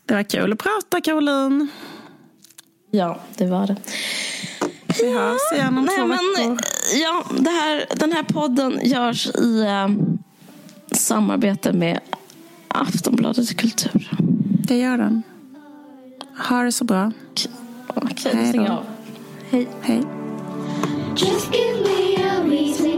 [0.07, 1.68] det var kul att prata Caroline.
[2.90, 3.76] Ja, det var det.
[5.02, 6.59] Vi hörs igen om Nej, två veckor.
[7.02, 9.88] Ja, det här, den här podden görs i äh,
[10.92, 12.00] samarbete med
[12.68, 14.11] Aftonbladet Kultur.
[14.68, 15.22] Det gör den.
[16.48, 17.12] Ha det så bra.
[17.88, 18.84] Okej, okay, stäng av.
[19.50, 19.68] Hej.
[19.82, 20.23] Hej.
[21.14, 22.93] Just give me a reason.